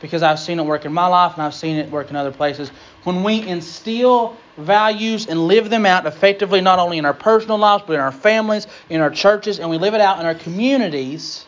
because 0.00 0.22
I've 0.22 0.38
seen 0.38 0.60
it 0.60 0.62
work 0.64 0.84
in 0.84 0.92
my 0.92 1.06
life 1.06 1.34
and 1.34 1.42
I've 1.42 1.54
seen 1.54 1.76
it 1.76 1.90
work 1.90 2.10
in 2.10 2.16
other 2.16 2.30
places. 2.30 2.70
When 3.02 3.24
we 3.24 3.46
instill 3.46 4.36
values 4.60 5.26
and 5.26 5.46
live 5.46 5.70
them 5.70 5.86
out 5.86 6.06
effectively, 6.06 6.60
not 6.60 6.78
only 6.78 6.98
in 6.98 7.04
our 7.04 7.14
personal 7.14 7.58
lives, 7.58 7.84
but 7.86 7.94
in 7.94 8.00
our 8.00 8.12
families, 8.12 8.66
in 8.88 9.00
our 9.00 9.10
churches, 9.10 9.58
and 9.58 9.70
we 9.70 9.78
live 9.78 9.94
it 9.94 10.00
out 10.00 10.20
in 10.20 10.26
our 10.26 10.34
communities, 10.34 11.46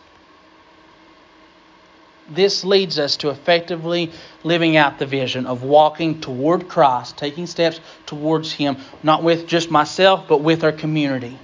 this 2.28 2.64
leads 2.64 2.98
us 2.98 3.16
to 3.18 3.30
effectively 3.30 4.10
living 4.42 4.76
out 4.76 4.98
the 4.98 5.06
vision 5.06 5.46
of 5.46 5.62
walking 5.62 6.20
toward 6.20 6.68
Christ, 6.68 7.16
taking 7.16 7.46
steps 7.46 7.80
towards 8.06 8.52
Him, 8.52 8.76
not 9.02 9.22
with 9.22 9.46
just 9.46 9.70
myself, 9.70 10.26
but 10.28 10.38
with 10.38 10.64
our 10.64 10.72
community 10.72 11.38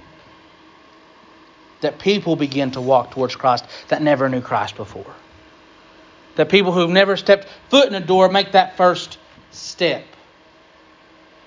that 1.81 1.99
people 1.99 2.35
begin 2.35 2.71
to 2.71 2.81
walk 2.81 3.11
towards 3.11 3.35
Christ 3.35 3.65
that 3.87 4.01
never 4.01 4.29
knew 4.29 4.41
Christ 4.41 4.75
before. 4.75 5.13
That 6.35 6.49
people 6.49 6.71
who've 6.71 6.89
never 6.89 7.17
stepped 7.17 7.47
foot 7.69 7.87
in 7.87 7.95
a 7.95 8.05
door 8.05 8.29
make 8.29 8.53
that 8.53 8.77
first 8.77 9.17
step. 9.51 10.03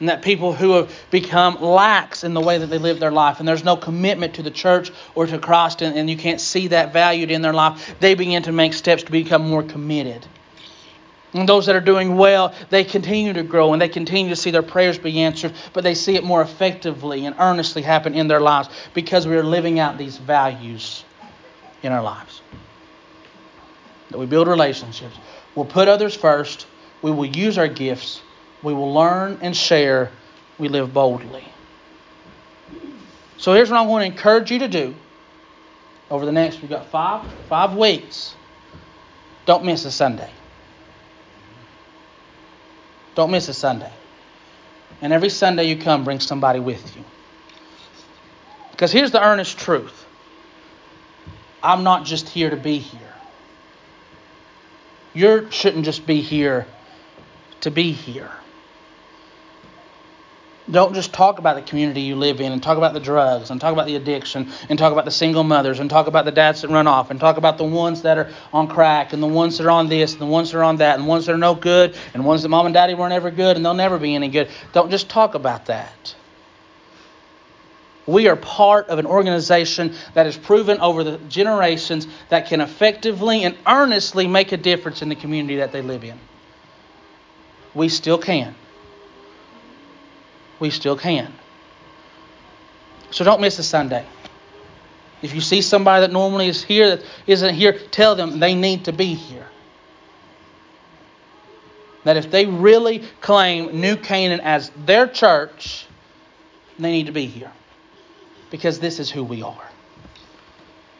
And 0.00 0.08
that 0.08 0.22
people 0.22 0.52
who 0.52 0.72
have 0.72 0.92
become 1.10 1.60
lax 1.62 2.24
in 2.24 2.34
the 2.34 2.40
way 2.40 2.58
that 2.58 2.66
they 2.66 2.78
live 2.78 2.98
their 2.98 3.12
life, 3.12 3.38
and 3.38 3.46
there's 3.46 3.62
no 3.62 3.76
commitment 3.76 4.34
to 4.34 4.42
the 4.42 4.50
church 4.50 4.90
or 5.14 5.26
to 5.26 5.38
Christ, 5.38 5.80
and, 5.80 5.96
and 5.96 6.10
you 6.10 6.16
can't 6.16 6.40
see 6.40 6.68
that 6.68 6.92
valued 6.92 7.30
in 7.30 7.40
their 7.40 7.52
life, 7.52 7.94
they 8.00 8.14
begin 8.14 8.42
to 8.44 8.52
make 8.52 8.74
steps 8.74 9.04
to 9.04 9.12
become 9.12 9.48
more 9.48 9.62
committed. 9.62 10.26
And 11.34 11.48
those 11.48 11.66
that 11.66 11.76
are 11.76 11.80
doing 11.80 12.16
well, 12.16 12.54
they 12.68 12.84
continue 12.84 13.32
to 13.32 13.42
grow 13.42 13.72
and 13.72 13.80
they 13.80 13.88
continue 13.88 14.28
to 14.28 14.36
see 14.36 14.50
their 14.50 14.62
prayers 14.62 14.98
be 14.98 15.20
answered, 15.20 15.54
but 15.72 15.82
they 15.82 15.94
see 15.94 16.16
it 16.16 16.24
more 16.24 16.42
effectively 16.42 17.24
and 17.24 17.34
earnestly 17.38 17.80
happen 17.80 18.14
in 18.14 18.28
their 18.28 18.40
lives 18.40 18.68
because 18.92 19.26
we 19.26 19.36
are 19.36 19.42
living 19.42 19.78
out 19.78 19.96
these 19.96 20.18
values 20.18 21.04
in 21.82 21.90
our 21.90 22.02
lives. 22.02 22.42
That 24.10 24.18
we 24.18 24.26
build 24.26 24.46
relationships. 24.46 25.16
We'll 25.54 25.64
put 25.64 25.88
others 25.88 26.14
first. 26.14 26.66
We 27.00 27.10
will 27.10 27.26
use 27.26 27.56
our 27.56 27.68
gifts. 27.68 28.20
We 28.62 28.72
will 28.72 28.92
learn 28.92 29.38
and 29.42 29.56
share. 29.56 30.10
We 30.58 30.68
live 30.68 30.94
boldly. 30.94 31.44
So 33.36 33.54
here's 33.54 33.70
what 33.70 33.78
I 33.78 33.82
want 33.82 34.02
to 34.02 34.06
encourage 34.06 34.50
you 34.50 34.60
to 34.60 34.68
do 34.68 34.94
over 36.12 36.26
the 36.26 36.32
next, 36.32 36.60
we've 36.60 36.68
got 36.68 36.84
five, 36.90 37.26
five 37.48 37.74
weeks. 37.74 38.34
Don't 39.46 39.64
miss 39.64 39.86
a 39.86 39.90
Sunday. 39.90 40.28
Don't 43.14 43.30
miss 43.30 43.48
a 43.48 43.54
Sunday. 43.54 43.90
And 45.00 45.10
every 45.10 45.30
Sunday 45.30 45.64
you 45.64 45.78
come, 45.78 46.04
bring 46.04 46.20
somebody 46.20 46.60
with 46.60 46.94
you. 46.94 47.02
Because 48.72 48.92
here's 48.92 49.10
the 49.10 49.24
earnest 49.24 49.58
truth 49.58 50.04
I'm 51.62 51.82
not 51.82 52.04
just 52.04 52.28
here 52.28 52.50
to 52.50 52.58
be 52.58 52.78
here. 52.78 53.00
You 55.14 55.48
shouldn't 55.50 55.86
just 55.86 56.06
be 56.06 56.20
here 56.20 56.66
to 57.62 57.70
be 57.70 57.92
here. 57.92 58.30
Don't 60.72 60.94
just 60.94 61.12
talk 61.12 61.38
about 61.38 61.56
the 61.56 61.62
community 61.62 62.00
you 62.00 62.16
live 62.16 62.40
in 62.40 62.50
and 62.50 62.62
talk 62.62 62.78
about 62.78 62.94
the 62.94 63.00
drugs 63.00 63.50
and 63.50 63.60
talk 63.60 63.74
about 63.74 63.86
the 63.86 63.96
addiction 63.96 64.50
and 64.70 64.78
talk 64.78 64.92
about 64.92 65.04
the 65.04 65.10
single 65.10 65.44
mothers 65.44 65.80
and 65.80 65.90
talk 65.90 66.06
about 66.06 66.24
the 66.24 66.32
dads 66.32 66.62
that 66.62 66.68
run 66.68 66.86
off 66.86 67.10
and 67.10 67.20
talk 67.20 67.36
about 67.36 67.58
the 67.58 67.64
ones 67.64 68.02
that 68.02 68.16
are 68.16 68.30
on 68.54 68.66
crack 68.68 69.12
and 69.12 69.22
the 69.22 69.28
ones 69.28 69.58
that 69.58 69.66
are 69.66 69.70
on 69.70 69.88
this 69.88 70.12
and 70.12 70.20
the 70.20 70.26
ones 70.26 70.50
that 70.50 70.58
are 70.58 70.64
on 70.64 70.78
that 70.78 70.94
and 70.94 71.04
the 71.04 71.08
ones 71.08 71.26
that 71.26 71.34
are 71.34 71.38
no 71.38 71.54
good 71.54 71.94
and 72.14 72.24
the 72.24 72.26
ones 72.26 72.42
that 72.42 72.48
mom 72.48 72.64
and 72.64 72.74
daddy 72.74 72.94
weren't 72.94 73.12
ever 73.12 73.30
good 73.30 73.56
and 73.56 73.64
they'll 73.64 73.74
never 73.74 73.98
be 73.98 74.14
any 74.14 74.28
good. 74.28 74.48
Don't 74.72 74.90
just 74.90 75.10
talk 75.10 75.34
about 75.34 75.66
that. 75.66 76.14
We 78.06 78.28
are 78.28 78.36
part 78.36 78.88
of 78.88 78.98
an 78.98 79.06
organization 79.06 79.94
that 80.14 80.26
has 80.26 80.36
proven 80.36 80.80
over 80.80 81.04
the 81.04 81.18
generations 81.28 82.08
that 82.30 82.46
can 82.46 82.60
effectively 82.60 83.44
and 83.44 83.56
earnestly 83.66 84.26
make 84.26 84.52
a 84.52 84.56
difference 84.56 85.02
in 85.02 85.08
the 85.08 85.14
community 85.14 85.56
that 85.56 85.70
they 85.70 85.82
live 85.82 86.02
in. 86.02 86.18
We 87.74 87.88
still 87.88 88.18
can. 88.18 88.54
We 90.62 90.70
still 90.70 90.96
can. 90.96 91.30
So 93.10 93.24
don't 93.24 93.40
miss 93.40 93.58
a 93.58 93.62
Sunday. 93.64 94.06
If 95.20 95.34
you 95.34 95.40
see 95.40 95.60
somebody 95.60 96.06
that 96.06 96.12
normally 96.12 96.48
is 96.48 96.62
here 96.62 96.96
that 96.96 97.04
isn't 97.26 97.54
here, 97.54 97.78
tell 97.90 98.14
them 98.14 98.38
they 98.38 98.54
need 98.54 98.86
to 98.86 98.92
be 98.92 99.14
here. 99.14 99.46
That 102.04 102.16
if 102.16 102.30
they 102.30 102.46
really 102.46 103.00
claim 103.20 103.80
New 103.80 103.96
Canaan 103.96 104.40
as 104.40 104.70
their 104.86 105.06
church, 105.06 105.86
they 106.78 106.92
need 106.92 107.06
to 107.06 107.12
be 107.12 107.26
here. 107.26 107.52
Because 108.50 108.78
this 108.78 108.98
is 109.00 109.10
who 109.10 109.24
we 109.24 109.42
are. 109.42 109.68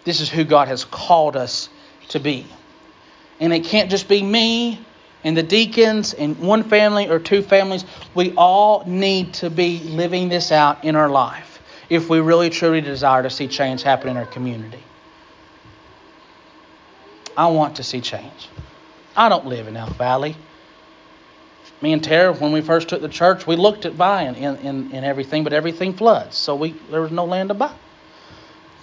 This 0.04 0.20
is 0.20 0.28
who 0.28 0.44
God 0.44 0.68
has 0.68 0.84
called 0.84 1.36
us 1.36 1.68
to 2.08 2.18
be. 2.18 2.46
And 3.40 3.52
it 3.52 3.64
can't 3.64 3.90
just 3.90 4.08
be 4.08 4.22
me 4.22 4.84
and 5.24 5.36
the 5.36 5.42
deacons 5.42 6.14
and 6.14 6.38
one 6.38 6.64
family 6.64 7.08
or 7.08 7.18
two 7.18 7.42
families. 7.42 7.84
We 8.14 8.32
all 8.36 8.84
need 8.86 9.34
to 9.34 9.50
be 9.50 9.78
living 9.80 10.28
this 10.28 10.52
out 10.52 10.84
in 10.84 10.96
our 10.96 11.08
life 11.08 11.60
if 11.88 12.08
we 12.08 12.20
really 12.20 12.50
truly 12.50 12.80
desire 12.80 13.22
to 13.22 13.30
see 13.30 13.48
change 13.48 13.82
happen 13.82 14.08
in 14.08 14.16
our 14.16 14.26
community. 14.26 14.82
I 17.36 17.46
want 17.48 17.76
to 17.76 17.82
see 17.82 18.00
change. 18.00 18.48
I 19.16 19.28
don't 19.28 19.46
live 19.46 19.68
in 19.68 19.76
Elk 19.76 19.96
Valley. 19.96 20.36
Me 21.80 21.92
and 21.92 22.02
Tara, 22.02 22.32
when 22.32 22.52
we 22.52 22.60
first 22.60 22.88
took 22.88 23.02
the 23.02 23.08
church, 23.08 23.46
we 23.46 23.56
looked 23.56 23.84
at 23.84 23.98
buying 23.98 24.36
in, 24.36 24.56
in, 24.58 24.92
in 24.92 25.04
everything, 25.04 25.42
but 25.42 25.52
everything 25.52 25.92
floods. 25.94 26.36
So 26.36 26.54
we 26.54 26.72
there 26.90 27.00
was 27.00 27.10
no 27.10 27.24
land 27.24 27.48
to 27.48 27.54
buy. 27.54 27.74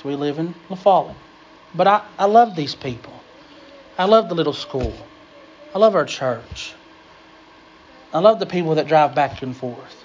So 0.01 0.09
we 0.09 0.15
live 0.15 0.37
in 0.37 0.53
LaFollette. 0.69 1.15
But 1.73 1.87
I, 1.87 2.05
I 2.17 2.25
love 2.25 2.55
these 2.55 2.75
people. 2.75 3.13
I 3.97 4.05
love 4.05 4.29
the 4.29 4.35
little 4.35 4.53
school. 4.53 4.93
I 5.73 5.79
love 5.79 5.95
our 5.95 6.05
church. 6.05 6.73
I 8.13 8.19
love 8.19 8.39
the 8.39 8.45
people 8.45 8.75
that 8.75 8.87
drive 8.87 9.13
back 9.13 9.41
and 9.41 9.55
forth. 9.55 10.03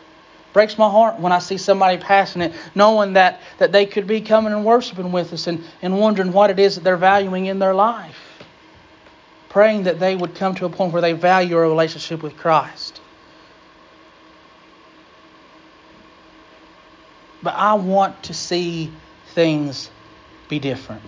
Breaks 0.52 0.78
my 0.78 0.88
heart 0.88 1.18
when 1.18 1.32
I 1.32 1.38
see 1.38 1.56
somebody 1.56 1.98
passing 1.98 2.42
it, 2.42 2.52
knowing 2.74 3.14
that, 3.14 3.40
that 3.58 3.72
they 3.72 3.86
could 3.86 4.06
be 4.06 4.20
coming 4.20 4.52
and 4.52 4.64
worshiping 4.64 5.10
with 5.10 5.32
us 5.32 5.46
and, 5.46 5.64
and 5.82 5.98
wondering 5.98 6.32
what 6.32 6.50
it 6.50 6.58
is 6.58 6.76
that 6.76 6.84
they're 6.84 6.96
valuing 6.96 7.46
in 7.46 7.58
their 7.58 7.74
life 7.74 8.16
praying 9.54 9.84
that 9.84 10.00
they 10.00 10.16
would 10.16 10.34
come 10.34 10.52
to 10.52 10.64
a 10.64 10.68
point 10.68 10.92
where 10.92 11.00
they 11.00 11.12
value 11.12 11.56
a 11.56 11.60
relationship 11.60 12.24
with 12.24 12.36
Christ. 12.36 13.00
But 17.40 17.54
I 17.54 17.74
want 17.74 18.24
to 18.24 18.34
see 18.34 18.90
things 19.28 19.92
be 20.48 20.58
different. 20.58 21.02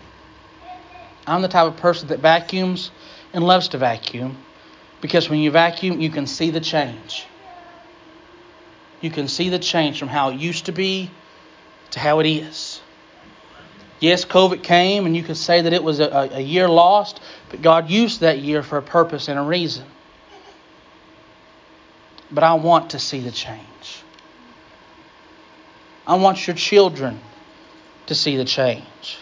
I'm 1.27 1.43
the 1.43 1.49
type 1.49 1.67
of 1.67 1.77
person 1.79 2.07
that 2.11 2.21
vacuums 2.21 2.93
and 3.33 3.43
loves 3.43 3.67
to 3.71 3.79
vacuum 3.79 4.37
because 5.01 5.29
when 5.29 5.41
you 5.41 5.51
vacuum, 5.51 6.01
you 6.01 6.11
can 6.11 6.27
see 6.27 6.51
the 6.51 6.61
change. 6.61 7.27
You 9.01 9.11
can 9.11 9.29
see 9.29 9.51
the 9.51 9.59
change 9.59 9.99
from 9.99 10.09
how 10.09 10.31
it 10.31 10.37
used 10.37 10.67
to 10.67 10.73
be 10.73 11.11
to 11.91 12.01
how 12.01 12.21
it 12.21 12.27
is. 12.27 12.81
Yes, 13.99 14.25
COVID 14.25 14.63
came, 14.63 15.07
and 15.07 15.17
you 15.17 15.23
could 15.23 15.37
say 15.37 15.63
that 15.63 15.73
it 15.73 15.83
was 15.83 16.01
a, 16.01 16.09
a 16.33 16.41
year 16.41 16.69
lost, 16.69 17.21
but 17.51 17.63
God 17.63 17.89
used 17.89 18.21
that 18.21 18.39
year 18.39 18.63
for 18.63 18.79
a 18.79 18.83
purpose 18.83 19.29
and 19.29 19.39
a 19.39 19.43
reason. 19.43 19.87
But 22.31 22.45
I 22.45 22.55
want 22.55 22.91
to 22.91 22.99
see 22.99 23.21
the 23.21 23.31
change. 23.31 24.03
I 26.07 26.17
want 26.17 26.47
your 26.47 26.57
children 26.57 27.21
to 28.07 28.15
see 28.15 28.37
the 28.37 28.45
change. 28.45 29.19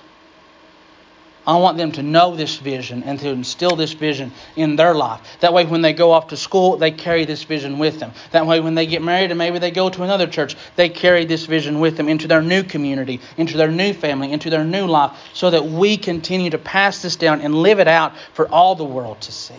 I 1.47 1.57
want 1.59 1.77
them 1.77 1.93
to 1.93 2.03
know 2.03 2.35
this 2.35 2.57
vision 2.57 3.03
and 3.03 3.19
to 3.21 3.29
instill 3.29 3.77
this 3.77 3.93
vision 3.93 4.33
in 4.57 4.77
their 4.77 4.95
life. 4.95 5.21
That 5.41 5.53
way, 5.53 5.67
when 5.67 5.83
they 5.83 5.93
go 5.93 6.11
off 6.11 6.29
to 6.29 6.39
school, 6.39 6.79
they 6.79 6.91
carry 6.91 7.27
this 7.27 7.45
vision 7.45 7.79
with 7.79 8.01
them. 8.01 8.13
That 8.31 8.47
way, 8.47 8.61
when 8.61 8.75
they 8.75 8.87
get 8.87 9.03
married 9.03 9.31
and 9.31 9.37
maybe 9.37 9.59
they 9.59 9.71
go 9.71 9.91
to 9.91 10.03
another 10.03 10.27
church, 10.27 10.57
they 10.77 10.89
carry 10.89 11.27
this 11.27 11.45
vision 11.45 11.81
with 11.81 11.99
them 11.99 12.09
into 12.09 12.27
their 12.27 12.41
new 12.41 12.63
community, 12.63 13.21
into 13.37 13.59
their 13.59 13.71
new 13.71 13.93
family, 13.93 14.33
into 14.33 14.49
their 14.49 14.65
new 14.65 14.87
life, 14.87 15.13
so 15.35 15.51
that 15.51 15.67
we 15.67 15.99
continue 15.99 16.49
to 16.49 16.59
pass 16.59 17.03
this 17.03 17.17
down 17.17 17.43
and 17.43 17.55
live 17.55 17.79
it 17.79 17.89
out 17.89 18.15
for 18.33 18.49
all 18.49 18.75
the 18.75 18.85
world 18.85 19.21
to 19.23 19.33
see. 19.33 19.55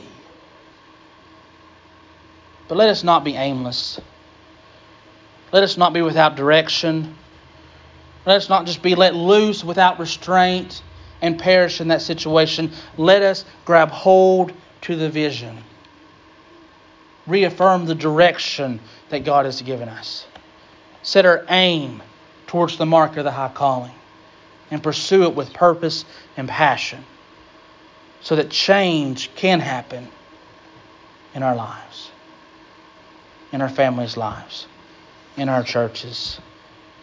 But 2.67 2.79
let 2.79 2.89
us 2.89 3.03
not 3.03 3.23
be 3.23 3.35
aimless. 3.35 4.01
Let 5.51 5.61
us 5.61 5.77
not 5.77 5.93
be 5.93 6.01
without 6.01 6.35
direction. 6.35 7.15
Let 8.25 8.37
us 8.37 8.49
not 8.49 8.65
just 8.65 8.81
be 8.81 8.95
let 8.95 9.13
loose 9.13 9.63
without 9.63 9.99
restraint 9.99 10.81
and 11.25 11.39
perish 11.39 11.81
in 11.81 11.87
that 11.87 12.03
situation, 12.03 12.71
let 12.97 13.23
us 13.23 13.45
grab 13.65 13.89
hold 13.89 14.53
to 14.81 14.95
the 14.95 15.09
vision. 15.09 15.57
Reaffirm 17.25 17.87
the 17.87 17.95
direction 17.95 18.79
that 19.09 19.25
God 19.25 19.45
has 19.45 19.59
given 19.63 19.89
us. 19.89 20.27
Set 21.01 21.25
our 21.25 21.43
aim 21.49 22.03
towards 22.45 22.77
the 22.77 22.85
mark 22.85 23.17
of 23.17 23.23
the 23.23 23.31
high 23.31 23.51
calling 23.51 23.95
and 24.69 24.83
pursue 24.83 25.23
it 25.23 25.33
with 25.33 25.51
purpose 25.51 26.05
and 26.37 26.47
passion 26.47 27.03
so 28.21 28.35
that 28.35 28.51
change 28.51 29.33
can 29.33 29.59
happen 29.59 30.07
in 31.33 31.41
our 31.41 31.55
lives, 31.55 32.11
in 33.51 33.63
our 33.63 33.69
families' 33.69 34.15
lives, 34.15 34.67
in 35.37 35.49
our 35.49 35.63
churches, 35.63 36.39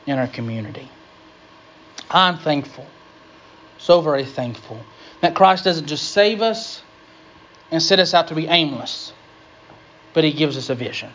in 0.06 0.16
our 0.16 0.28
community. 0.28 0.88
I'm 2.08 2.38
thankful 2.38 2.86
so 3.82 4.00
very 4.00 4.24
thankful 4.24 4.80
that 5.20 5.34
Christ 5.34 5.64
doesn't 5.64 5.86
just 5.86 6.10
save 6.12 6.40
us 6.40 6.82
and 7.70 7.82
set 7.82 7.98
us 7.98 8.14
out 8.14 8.28
to 8.28 8.34
be 8.34 8.46
aimless, 8.46 9.12
but 10.14 10.22
He 10.22 10.32
gives 10.32 10.56
us 10.56 10.70
a 10.70 10.74
vision. 10.74 11.10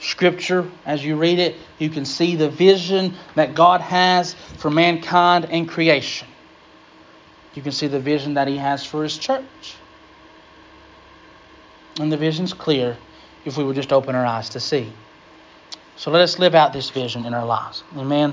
Scripture, 0.00 0.68
as 0.84 1.04
you 1.04 1.16
read 1.16 1.38
it, 1.38 1.56
you 1.78 1.88
can 1.90 2.04
see 2.04 2.34
the 2.34 2.48
vision 2.48 3.14
that 3.36 3.54
God 3.54 3.80
has 3.82 4.34
for 4.58 4.70
mankind 4.70 5.46
and 5.50 5.68
creation. 5.68 6.26
You 7.54 7.62
can 7.62 7.72
see 7.72 7.86
the 7.86 8.00
vision 8.00 8.34
that 8.34 8.48
He 8.48 8.56
has 8.56 8.84
for 8.84 9.02
His 9.02 9.16
church. 9.16 9.74
And 12.00 12.10
the 12.10 12.16
vision's 12.16 12.52
clear 12.52 12.96
if 13.44 13.56
we 13.56 13.64
would 13.64 13.76
just 13.76 13.92
open 13.92 14.14
our 14.14 14.24
eyes 14.26 14.48
to 14.50 14.60
see. 14.60 14.92
So 15.96 16.10
let 16.10 16.22
us 16.22 16.38
live 16.38 16.54
out 16.54 16.72
this 16.72 16.90
vision 16.90 17.26
in 17.26 17.34
our 17.34 17.44
lives. 17.44 17.84
Amen. 17.96 18.28